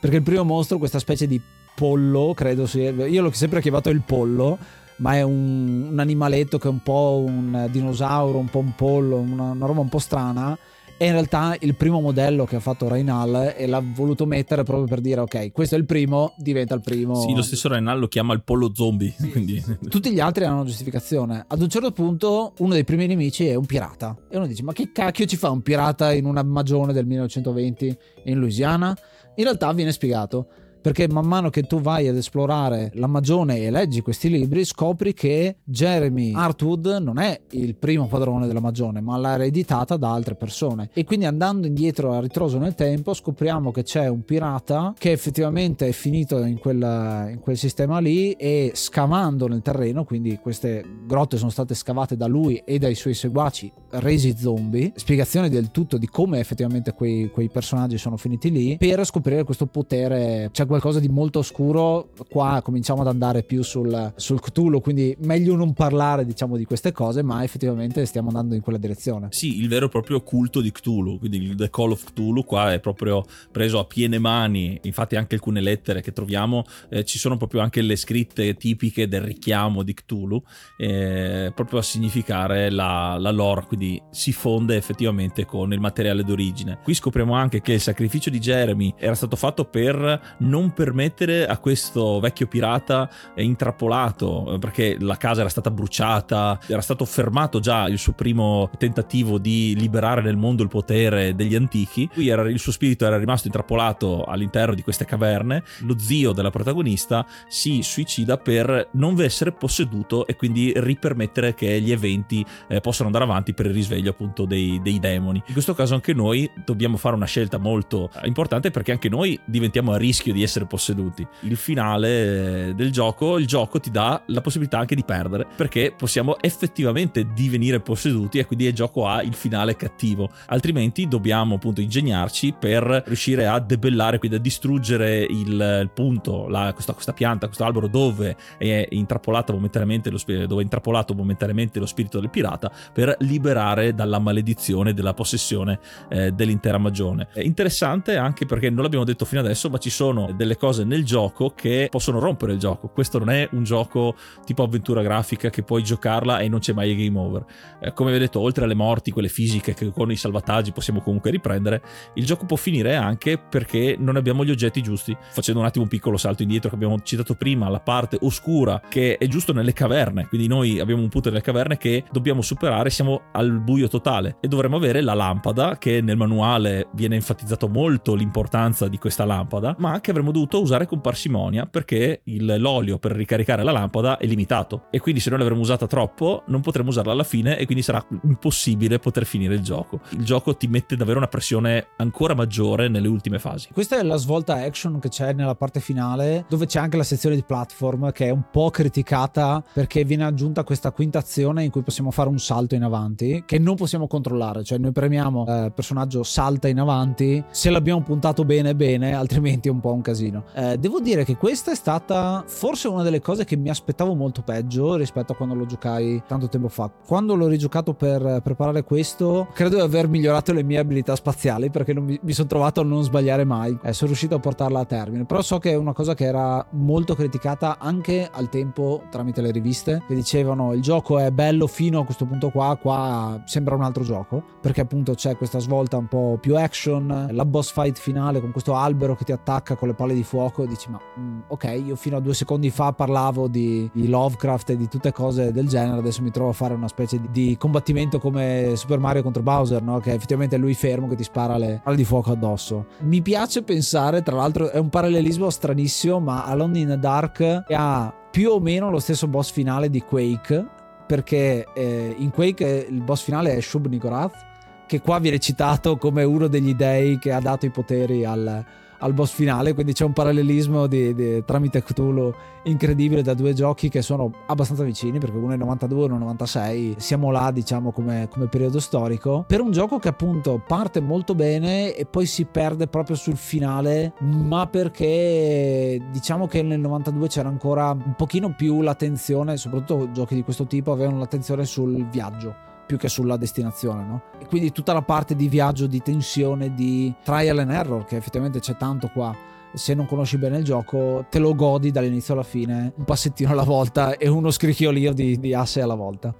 [0.00, 1.40] perché il primo mostro, questa specie di
[1.74, 4.58] pollo, credo sia, io l'ho sempre chiamato il pollo,
[4.96, 9.16] ma è un, un, animaletto che è un po' un dinosauro, un po' un pollo,
[9.16, 10.56] una, una roba un po' strana
[11.02, 14.86] è in realtà il primo modello che ha fatto Reinal e l'ha voluto mettere proprio
[14.86, 17.16] per dire ok, questo è il primo, diventa il primo.
[17.16, 19.12] Sì, lo stesso Reinal lo chiama il pollo zombie.
[19.18, 19.30] Sì.
[19.30, 19.60] Quindi...
[19.88, 21.44] Tutti gli altri hanno una giustificazione.
[21.48, 24.72] Ad un certo punto uno dei primi nemici è un pirata e uno dice ma
[24.72, 28.96] che cacchio ci fa un pirata in una magione del 1920 in Louisiana?
[29.34, 30.46] In realtà viene spiegato
[30.82, 35.14] perché man mano che tu vai ad esplorare la magione e leggi questi libri scopri
[35.14, 40.34] che Jeremy Hartwood non è il primo padrone della magione ma l'ha ereditata da altre
[40.34, 40.90] persone.
[40.92, 45.86] E quindi andando indietro a ritroso nel tempo scopriamo che c'è un pirata che effettivamente
[45.86, 51.36] è finito in quel, in quel sistema lì e scavando nel terreno quindi queste grotte
[51.36, 56.08] sono state scavate da lui e dai suoi seguaci resi zombie spiegazione del tutto di
[56.08, 61.08] come effettivamente quei, quei personaggi sono finiti lì per scoprire questo potere c'è qualcosa di
[61.08, 66.56] molto oscuro qua cominciamo ad andare più sul, sul Cthulhu quindi meglio non parlare diciamo
[66.56, 69.28] di queste cose ma effettivamente stiamo andando in quella direzione.
[69.32, 72.72] Sì il vero e proprio culto di Cthulhu quindi il The Call of Cthulhu qua
[72.72, 74.78] è proprio preso a piene mani.
[74.84, 79.20] Infatti anche alcune lettere che troviamo eh, ci sono proprio anche le scritte tipiche del
[79.20, 80.42] richiamo di Cthulhu
[80.78, 86.78] eh, proprio a significare la, la lore quindi si fonde effettivamente con il materiale d'origine.
[86.82, 91.58] Qui scopriamo anche che il sacrificio di Jeremy era stato fatto per non permettere a
[91.58, 97.98] questo vecchio pirata intrappolato perché la casa era stata bruciata era stato fermato già il
[97.98, 102.08] suo primo tentativo di liberare nel mondo il potere degli antichi.
[102.12, 105.62] Qui era, il suo spirito era rimasto intrappolato all'interno di queste caverne.
[105.80, 111.92] Lo zio della protagonista si suicida per non essere posseduto e quindi ripermettere che gli
[111.92, 115.42] eventi eh, possano andare avanti per il risveglio appunto dei, dei demoni.
[115.46, 119.92] In questo caso anche noi dobbiamo fare una scelta molto importante perché anche noi diventiamo
[119.92, 121.26] a rischio di essere posseduti.
[121.40, 126.38] Il finale del gioco il gioco ti dà la possibilità anche di perdere perché possiamo
[126.40, 130.30] effettivamente divenire posseduti e quindi il gioco ha il finale cattivo.
[130.46, 136.72] Altrimenti dobbiamo appunto ingegnarci per riuscire a debellare quindi a distruggere il, il punto la,
[136.72, 141.78] questa, questa, pianta questo albero dove è intrappolato momentaneamente lo spirito dove è intrappolato momentaneamente
[141.78, 145.78] lo spirito del pirata per liberare dalla maledizione della possessione
[146.08, 147.28] eh, dell'intera magione.
[147.32, 151.04] È interessante anche perché non l'abbiamo detto fino adesso ma ci sono delle cose nel
[151.04, 152.88] gioco che possono rompere il gioco.
[152.88, 154.14] Questo non è un gioco
[154.44, 157.44] tipo avventura grafica che puoi giocarla e non c'è mai game over.
[157.80, 161.00] Eh, come vi ho detto oltre alle morti quelle fisiche che con i salvataggi possiamo
[161.00, 161.82] comunque riprendere
[162.14, 165.16] il gioco può finire anche perché non abbiamo gli oggetti giusti.
[165.30, 169.16] Facendo un attimo un piccolo salto indietro che abbiamo citato prima la parte oscura che
[169.16, 170.26] è giusto nelle caverne.
[170.26, 174.48] Quindi noi abbiamo un punto nelle caverne che dobbiamo superare siamo al buio totale e
[174.48, 180.00] dovremmo avere la lampada che nel manuale viene enfatizzato molto l'importanza di questa lampada ma
[180.00, 184.86] che avremmo dovuto usare con parsimonia perché il, l'olio per ricaricare la lampada è limitato
[184.90, 188.04] e quindi se noi l'avremo usata troppo non potremo usarla alla fine e quindi sarà
[188.24, 190.00] impossibile poter finire il gioco.
[190.10, 193.68] Il gioco ti mette davvero una pressione ancora maggiore nelle ultime fasi.
[193.72, 197.34] Questa è la svolta action che c'è nella parte finale dove c'è anche la sezione
[197.36, 201.82] di platform che è un po' criticata perché viene aggiunta questa quinta azione in cui
[201.82, 204.64] possiamo fare un salto in avanti che non possiamo controllare.
[204.64, 207.44] Cioè noi premiamo eh, personaggio salta in avanti.
[207.50, 210.11] Se l'abbiamo puntato bene bene altrimenti è un po' un casino
[210.54, 214.42] eh, devo dire che questa è stata forse una delle cose che mi aspettavo molto
[214.42, 216.90] peggio rispetto a quando lo giocai tanto tempo fa.
[217.06, 221.98] Quando l'ho rigiocato per preparare questo credo di aver migliorato le mie abilità spaziali perché
[221.98, 223.78] mi, mi sono trovato a non sbagliare mai.
[223.82, 226.66] Eh, sono riuscito a portarla a termine però so che è una cosa che era
[226.70, 232.00] molto criticata anche al tempo tramite le riviste che dicevano il gioco è bello fino
[232.00, 236.08] a questo punto qua qua sembra un altro gioco perché appunto c'è questa svolta un
[236.08, 239.94] po' più action la boss fight finale con questo albero che ti attacca con le
[239.94, 243.48] palle di fuoco e dici ma mm, ok io fino a due secondi fa parlavo
[243.48, 246.88] di, di, Lovecraft e di tutte cose del genere adesso mi trovo a fare una
[246.88, 250.00] specie di, di combattimento come Super Mario contro Bowser no?
[250.00, 253.62] che effettivamente è lui fermo che ti spara le palle di fuoco addosso mi piace
[253.62, 258.60] pensare tra l'altro è un parallelismo stranissimo ma Alone in the Dark ha più o
[258.60, 260.66] meno lo stesso boss finale di Quake
[261.06, 264.50] perché eh, in Quake il boss finale è Shub Nigorath
[264.86, 268.62] che qua viene citato come uno degli dei che ha dato i poteri al,
[269.02, 272.32] al boss finale, quindi c'è un parallelismo di, di, tramite Cthulhu
[272.64, 276.18] incredibile da due giochi che sono abbastanza vicini perché uno è 92 e uno è
[276.20, 281.34] 96 siamo là diciamo come, come, periodo storico per un gioco che appunto parte molto
[281.34, 287.48] bene e poi si perde proprio sul finale ma perché diciamo che nel 92 c'era
[287.48, 292.96] ancora un pochino più l'attenzione soprattutto giochi di questo tipo avevano l'attenzione sul viaggio più
[292.96, 294.22] che sulla destinazione, no?
[294.38, 298.60] E quindi tutta la parte di viaggio, di tensione, di trial and error, che effettivamente
[298.60, 299.34] c'è tanto qua.
[299.74, 303.64] Se non conosci bene il gioco, te lo godi dall'inizio alla fine, un passettino alla
[303.64, 306.34] volta e uno scricchiolio di, di asse alla volta.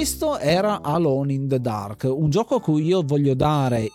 [0.00, 3.92] Questo era Alone in the Dark, un gioco a cui io voglio dare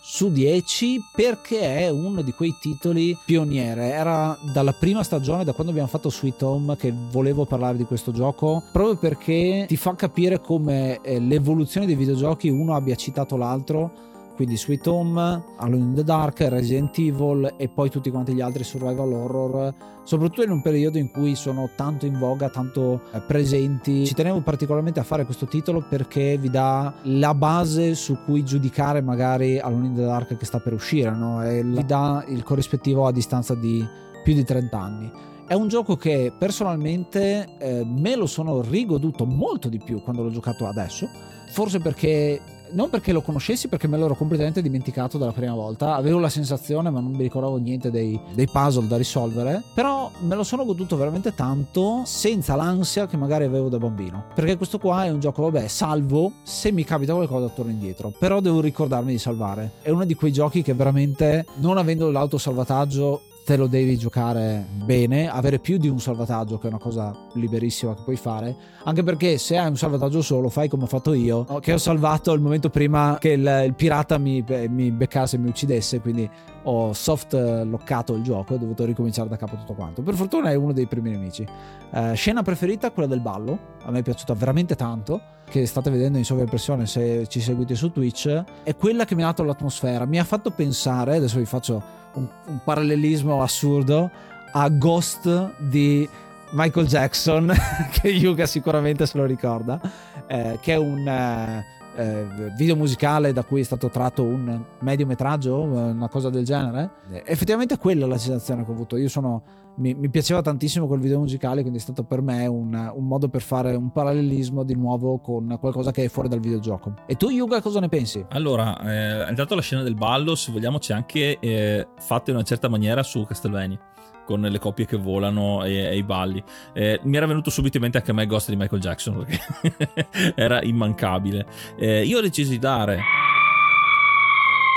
[0.00, 3.90] su 10 perché è uno di quei titoli pioniere.
[3.90, 8.12] Era dalla prima stagione, da quando abbiamo fatto Sweet Home, che volevo parlare di questo
[8.12, 14.12] gioco, proprio perché ti fa capire come eh, l'evoluzione dei videogiochi uno abbia citato l'altro
[14.34, 18.64] quindi Sweet Home, Alone in the Dark, Resident Evil e poi tutti quanti gli altri
[18.64, 24.04] survival horror, soprattutto in un periodo in cui sono tanto in voga, tanto eh, presenti.
[24.06, 29.00] Ci tenevo particolarmente a fare questo titolo perché vi dà la base su cui giudicare
[29.00, 31.42] magari Alone in the Dark che sta per uscire, no?
[31.44, 33.86] E vi dà il corrispettivo a distanza di
[34.22, 35.10] più di 30 anni.
[35.46, 40.30] È un gioco che personalmente eh, me lo sono rigoduto molto di più quando l'ho
[40.30, 41.06] giocato adesso,
[41.50, 42.40] forse perché
[42.74, 45.94] non perché lo conoscessi, perché me l'ero completamente dimenticato dalla prima volta.
[45.94, 49.62] Avevo la sensazione, ma non mi ricordavo niente dei, dei, puzzle da risolvere.
[49.74, 54.26] Però me lo sono goduto veramente tanto senza l'ansia che magari avevo da bambino.
[54.34, 58.12] Perché questo qua è un gioco, vabbè, salvo se mi capita qualcosa torno indietro.
[58.18, 59.72] Però devo ricordarmi di salvare.
[59.80, 65.28] È uno di quei giochi che veramente, non avendo l'autosalvataggio, te lo devi giocare bene,
[65.28, 69.36] avere più di un salvataggio che è una cosa liberissima che puoi fare, anche perché
[69.36, 72.70] se hai un salvataggio solo fai come ho fatto io, che ho salvato il momento
[72.70, 76.28] prima che il, il pirata mi, mi beccasse e mi uccidesse, quindi
[76.62, 80.00] ho soft loccato il gioco e ho dovuto ricominciare da capo tutto quanto.
[80.00, 81.46] Per fortuna è uno dei primi nemici.
[81.90, 86.16] Uh, scena preferita, quella del ballo, a me è piaciuta veramente tanto, che state vedendo
[86.16, 90.18] in sovraimpressione se ci seguite su Twitch, è quella che mi ha dato l'atmosfera, mi
[90.18, 94.10] ha fatto pensare, adesso vi faccio un, un parallelismo assurdo
[94.52, 96.08] a Ghost di
[96.52, 97.52] Michael Jackson,
[97.90, 99.80] che Yuga sicuramente se lo ricorda,
[100.26, 101.64] eh, che è un eh,
[101.96, 106.90] eh, video musicale da cui è stato tratto un mediometraggio, una cosa del genere.
[107.24, 108.96] Effettivamente quella è la sensazione che ho avuto.
[108.96, 109.42] Io sono
[109.76, 113.28] mi, mi, piaceva tantissimo quel video musicale, quindi è stato per me un, un, modo
[113.28, 116.94] per fare un parallelismo di nuovo con qualcosa che è fuori dal videogioco.
[117.06, 118.24] E tu, Yuga, cosa ne pensi?
[118.30, 122.44] Allora, eh, intanto la scena del ballo, se vogliamo, c'è anche eh, fatta in una
[122.44, 123.78] certa maniera su Castlevania
[124.24, 126.42] con le coppie che volano e, e i balli.
[126.72, 130.32] Eh, mi era venuto subito in mente anche a me Ghost di Michael Jackson perché
[130.34, 131.46] era immancabile.
[131.76, 133.00] Eh, io ho deciso di dare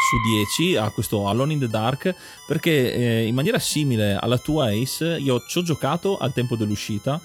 [0.08, 4.72] su 10 a questo Alone in the Dark perché eh, in maniera simile alla tua
[4.72, 7.20] Ace io ci ho giocato al tempo dell'uscita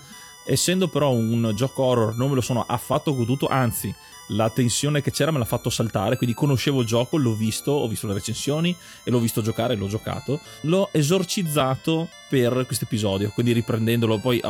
[0.44, 3.94] essendo però un gioco horror non me lo sono affatto goduto anzi
[4.28, 7.86] la tensione che c'era me l'ha fatto saltare quindi conoscevo il gioco l'ho visto ho
[7.86, 8.74] visto le recensioni
[9.04, 10.40] e l'ho visto giocare l'ho giocato.
[10.62, 14.40] L'ho esorcizzato per questo episodio quindi riprendendolo poi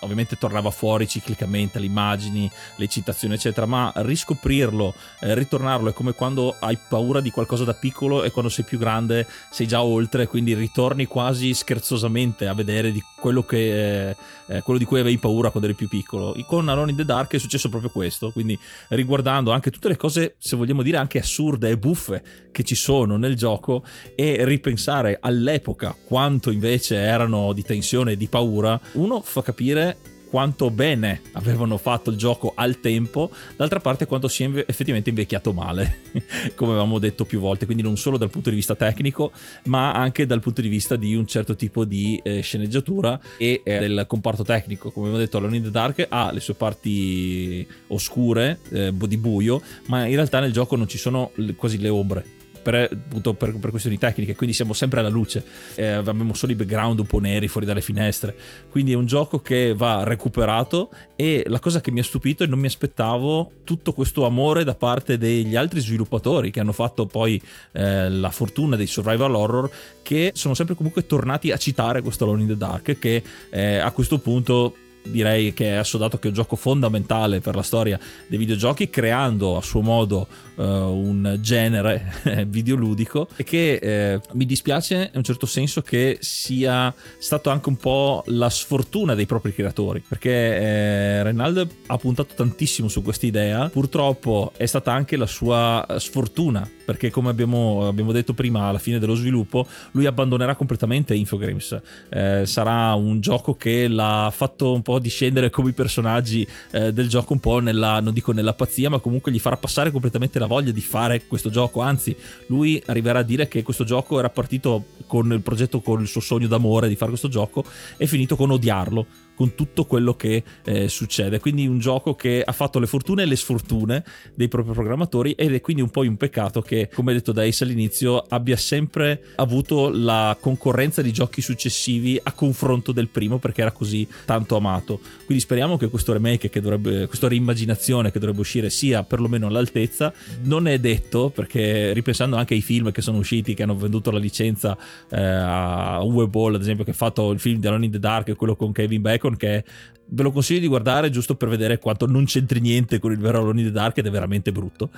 [0.00, 6.12] ovviamente tornava fuori ciclicamente le immagini, le citazioni, eccetera, ma riscoprirlo, eh, ritornarlo è come
[6.12, 10.26] quando hai paura di qualcosa da piccolo e quando sei più grande sei già oltre,
[10.26, 14.16] quindi ritorni quasi scherzosamente a vedere di quello, che, eh,
[14.46, 16.34] eh quello di cui avevi paura quando eri più piccolo.
[16.46, 18.58] Con Alone in the Dark è successo proprio questo, quindi
[18.88, 23.16] riguardando anche tutte le cose, se vogliamo dire, anche assurde e buffe che ci sono
[23.16, 29.42] nel gioco e ripensare all'epoca quanto invece erano di tensione e di paura, uno fa
[29.42, 35.10] capire quanto bene avevano fatto il gioco al tempo, d'altra parte quanto sia inve- effettivamente
[35.10, 36.00] invecchiato male,
[36.54, 39.32] come avevamo detto più volte, quindi non solo dal punto di vista tecnico,
[39.64, 43.78] ma anche dal punto di vista di un certo tipo di eh, sceneggiatura e eh,
[43.78, 44.90] del comparto tecnico.
[44.90, 49.62] Come abbiamo detto, Alone in the Dark ha le sue parti oscure, eh, di buio,
[49.86, 52.36] ma in realtà nel gioco non ci sono quasi le ombre
[52.68, 55.42] per, appunto, per, per, questioni tecniche, quindi siamo sempre alla luce,
[55.74, 58.36] eh, abbiamo solo i background un po' neri fuori dalle finestre,
[58.70, 62.46] quindi è un gioco che va recuperato e la cosa che mi ha stupito è
[62.46, 67.06] che non mi aspettavo tutto questo amore da parte degli altri sviluppatori che hanno fatto
[67.06, 67.40] poi
[67.72, 69.70] eh, la fortuna dei survival horror
[70.02, 73.90] che sono sempre comunque tornati a citare questo Alone in the Dark che eh, a
[73.92, 74.74] questo punto
[75.10, 79.56] direi che è assodato che è un gioco fondamentale per la storia dei videogiochi, creando
[79.56, 83.28] a suo modo uh, un genere videoludico.
[83.36, 88.22] E che eh, mi dispiace in un certo senso che sia stato anche un po'
[88.26, 94.52] la sfortuna dei propri creatori, perché eh, Reynald ha puntato tantissimo su questa idea, purtroppo
[94.56, 99.14] è stata anche la sua sfortuna, perché come abbiamo, abbiamo detto prima alla fine dello
[99.14, 101.78] sviluppo, lui abbandonerà completamente Infogrames,
[102.08, 107.10] eh, sarà un gioco che l'ha fatto un po' discendere come i personaggi eh, del
[107.10, 110.46] gioco un po' nella, non dico nella pazzia, ma comunque gli farà passare completamente la
[110.46, 111.82] voglia di fare questo gioco.
[111.82, 112.16] Anzi,
[112.46, 116.22] lui arriverà a dire che questo gioco era partito con il progetto, con il suo
[116.22, 117.66] sogno d'amore di fare questo gioco,
[117.98, 121.38] e finito con odiarlo con tutto quello che eh, succede.
[121.38, 124.02] Quindi un gioco che ha fatto le fortune e le sfortune
[124.34, 127.62] dei propri programmatori ed è quindi un po' un peccato che, come detto da Ace
[127.62, 133.70] all'inizio, abbia sempre avuto la concorrenza di giochi successivi a confronto del primo perché era
[133.70, 134.98] così tanto amato.
[135.24, 140.12] Quindi speriamo che questo remake, che dovrebbe, questa reimmaginazione che dovrebbe uscire sia perlomeno all'altezza.
[140.42, 144.18] Non è detto perché ripensando anche ai film che sono usciti, che hanno venduto la
[144.18, 144.76] licenza
[145.10, 148.00] eh, a Uwe Ball, ad esempio, che ha fatto il film di Alone in the
[148.00, 149.64] Dark, quello con Kevin Bacon, che
[150.10, 153.38] ve lo consiglio di guardare giusto per vedere quanto non c'entri niente con il vero
[153.38, 154.90] Alone in the Dark ed è veramente brutto.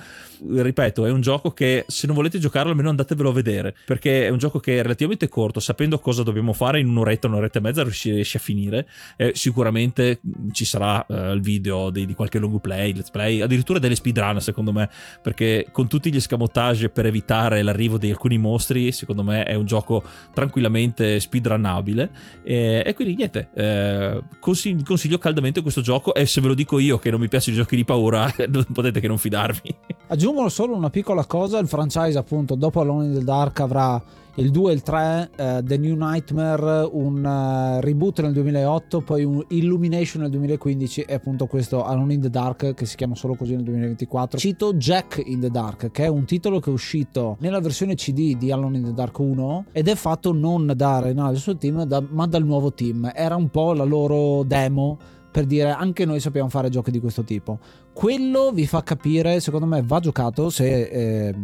[0.47, 4.29] Ripeto, è un gioco che se non volete giocarlo almeno andatevelo a vedere, perché è
[4.29, 7.83] un gioco che è relativamente corto, sapendo cosa dobbiamo fare in un'oretta, un'oretta e mezza
[7.83, 8.87] riesci a finire.
[9.17, 10.19] Eh, sicuramente
[10.51, 14.39] ci sarà eh, il video di, di, qualche long play, let's play, addirittura delle speedrun
[14.41, 14.89] secondo me,
[15.21, 19.65] perché con tutti gli scamotage per evitare l'arrivo di alcuni mostri, secondo me è un
[19.65, 20.03] gioco
[20.33, 22.09] tranquillamente speedrunnabile.
[22.43, 26.77] E, e quindi niente, eh, consiglio, consiglio caldamente questo gioco e se ve lo dico
[26.77, 28.31] io che non mi piacciono i giochi di paura,
[28.71, 29.75] potete che non fidarvi.
[30.07, 34.01] Aggiungo solo una piccola cosa, il franchise appunto dopo Alone in the Dark avrà
[34.35, 39.23] il 2 e il 3, uh, The New Nightmare, un uh, reboot nel 2008, poi
[39.25, 43.35] un Illumination nel 2015 e appunto questo Alone in the Dark che si chiama solo
[43.35, 44.39] così nel 2024.
[44.39, 48.37] Cito Jack in the Dark, che è un titolo che è uscito nella versione CD
[48.37, 51.57] di Alone in the Dark 1 ed è fatto non da Renale e il suo
[51.57, 53.11] team, da, ma dal nuovo team.
[53.13, 54.97] Era un po' la loro demo
[55.31, 57.59] per dire anche noi sappiamo fare giochi di questo tipo.
[58.01, 61.35] Quello vi fa capire, secondo me va giocato se eh,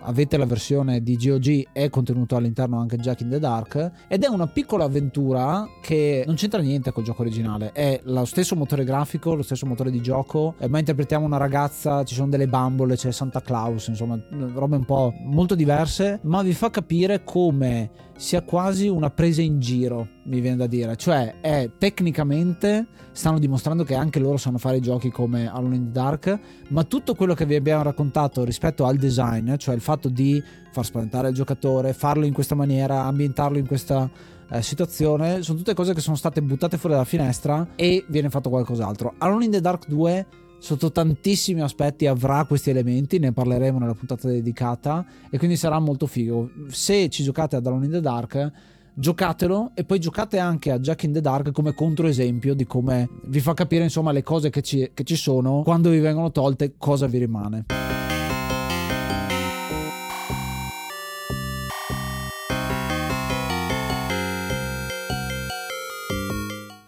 [0.00, 4.26] avete la versione di GOG è contenuto all'interno anche Jack in the Dark ed è
[4.26, 9.34] una piccola avventura che non c'entra niente col gioco originale, è lo stesso motore grafico,
[9.34, 13.12] lo stesso motore di gioco, eh, ma interpretiamo una ragazza, ci sono delle bambole, c'è
[13.12, 14.18] Santa Claus, insomma,
[14.54, 19.60] robe un po' molto diverse, ma vi fa capire come sia quasi una presa in
[19.60, 24.80] giro, mi viene da dire, cioè è tecnicamente stanno dimostrando che anche loro sanno fare
[24.80, 26.38] giochi come Alone in Dark,
[26.68, 30.84] ma tutto quello che vi abbiamo raccontato rispetto al design, cioè il fatto di far
[30.84, 34.10] spaventare il giocatore, farlo in questa maniera, ambientarlo in questa
[34.50, 38.50] eh, situazione, sono tutte cose che sono state buttate fuori dalla finestra e viene fatto
[38.50, 39.14] qualcos'altro.
[39.18, 40.26] Alone in the Dark 2
[40.58, 46.06] sotto tantissimi aspetti avrà questi elementi, ne parleremo nella puntata dedicata e quindi sarà molto
[46.06, 46.50] figo.
[46.68, 48.52] Se ci giocate ad Alone in the Dark,
[48.94, 53.40] giocatelo e poi giocate anche a Jack in the Dark come controesempio di come vi
[53.40, 57.06] fa capire insomma le cose che ci, che ci sono, quando vi vengono tolte cosa
[57.06, 57.64] vi rimane.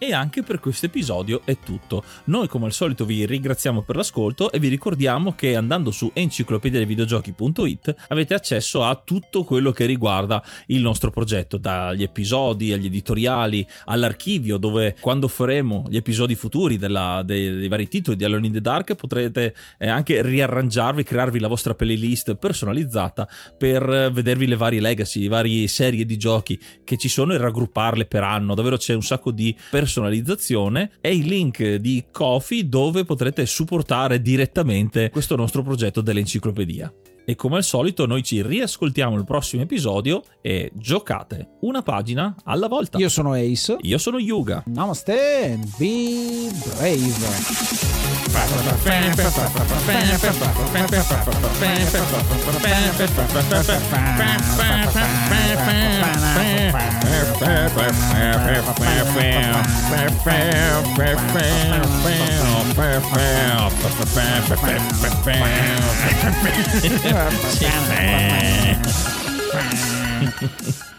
[0.03, 2.03] E anche per questo episodio è tutto.
[2.25, 7.95] Noi come al solito vi ringraziamo per l'ascolto e vi ricordiamo che andando su enciclopediadevideogiochi.it
[8.09, 14.57] avete accesso a tutto quello che riguarda il nostro progetto, dagli episodi agli editoriali, all'archivio
[14.57, 18.61] dove quando faremo gli episodi futuri della, dei, dei, vari titoli di Alone in the
[18.61, 23.25] Dark potrete eh, anche riarrangiarvi, crearvi la vostra playlist personalizzata
[23.57, 28.05] per vedervi le varie legacy, le varie serie di giochi che ci sono e raggrupparle
[28.05, 28.53] per anno.
[28.53, 34.21] Davvero c'è un sacco di personalizzazione personalizzazione e il link di Kofi dove potrete supportare
[34.21, 36.91] direttamente questo nostro progetto dell'enciclopedia.
[37.25, 42.67] E come al solito noi ci riascoltiamo il prossimo episodio e giocate una pagina alla
[42.67, 42.97] volta.
[42.97, 43.77] Io sono Ace.
[43.81, 44.63] Io sono Yuga.
[44.65, 47.91] Namaste and be brave.
[67.51, 67.65] Sí.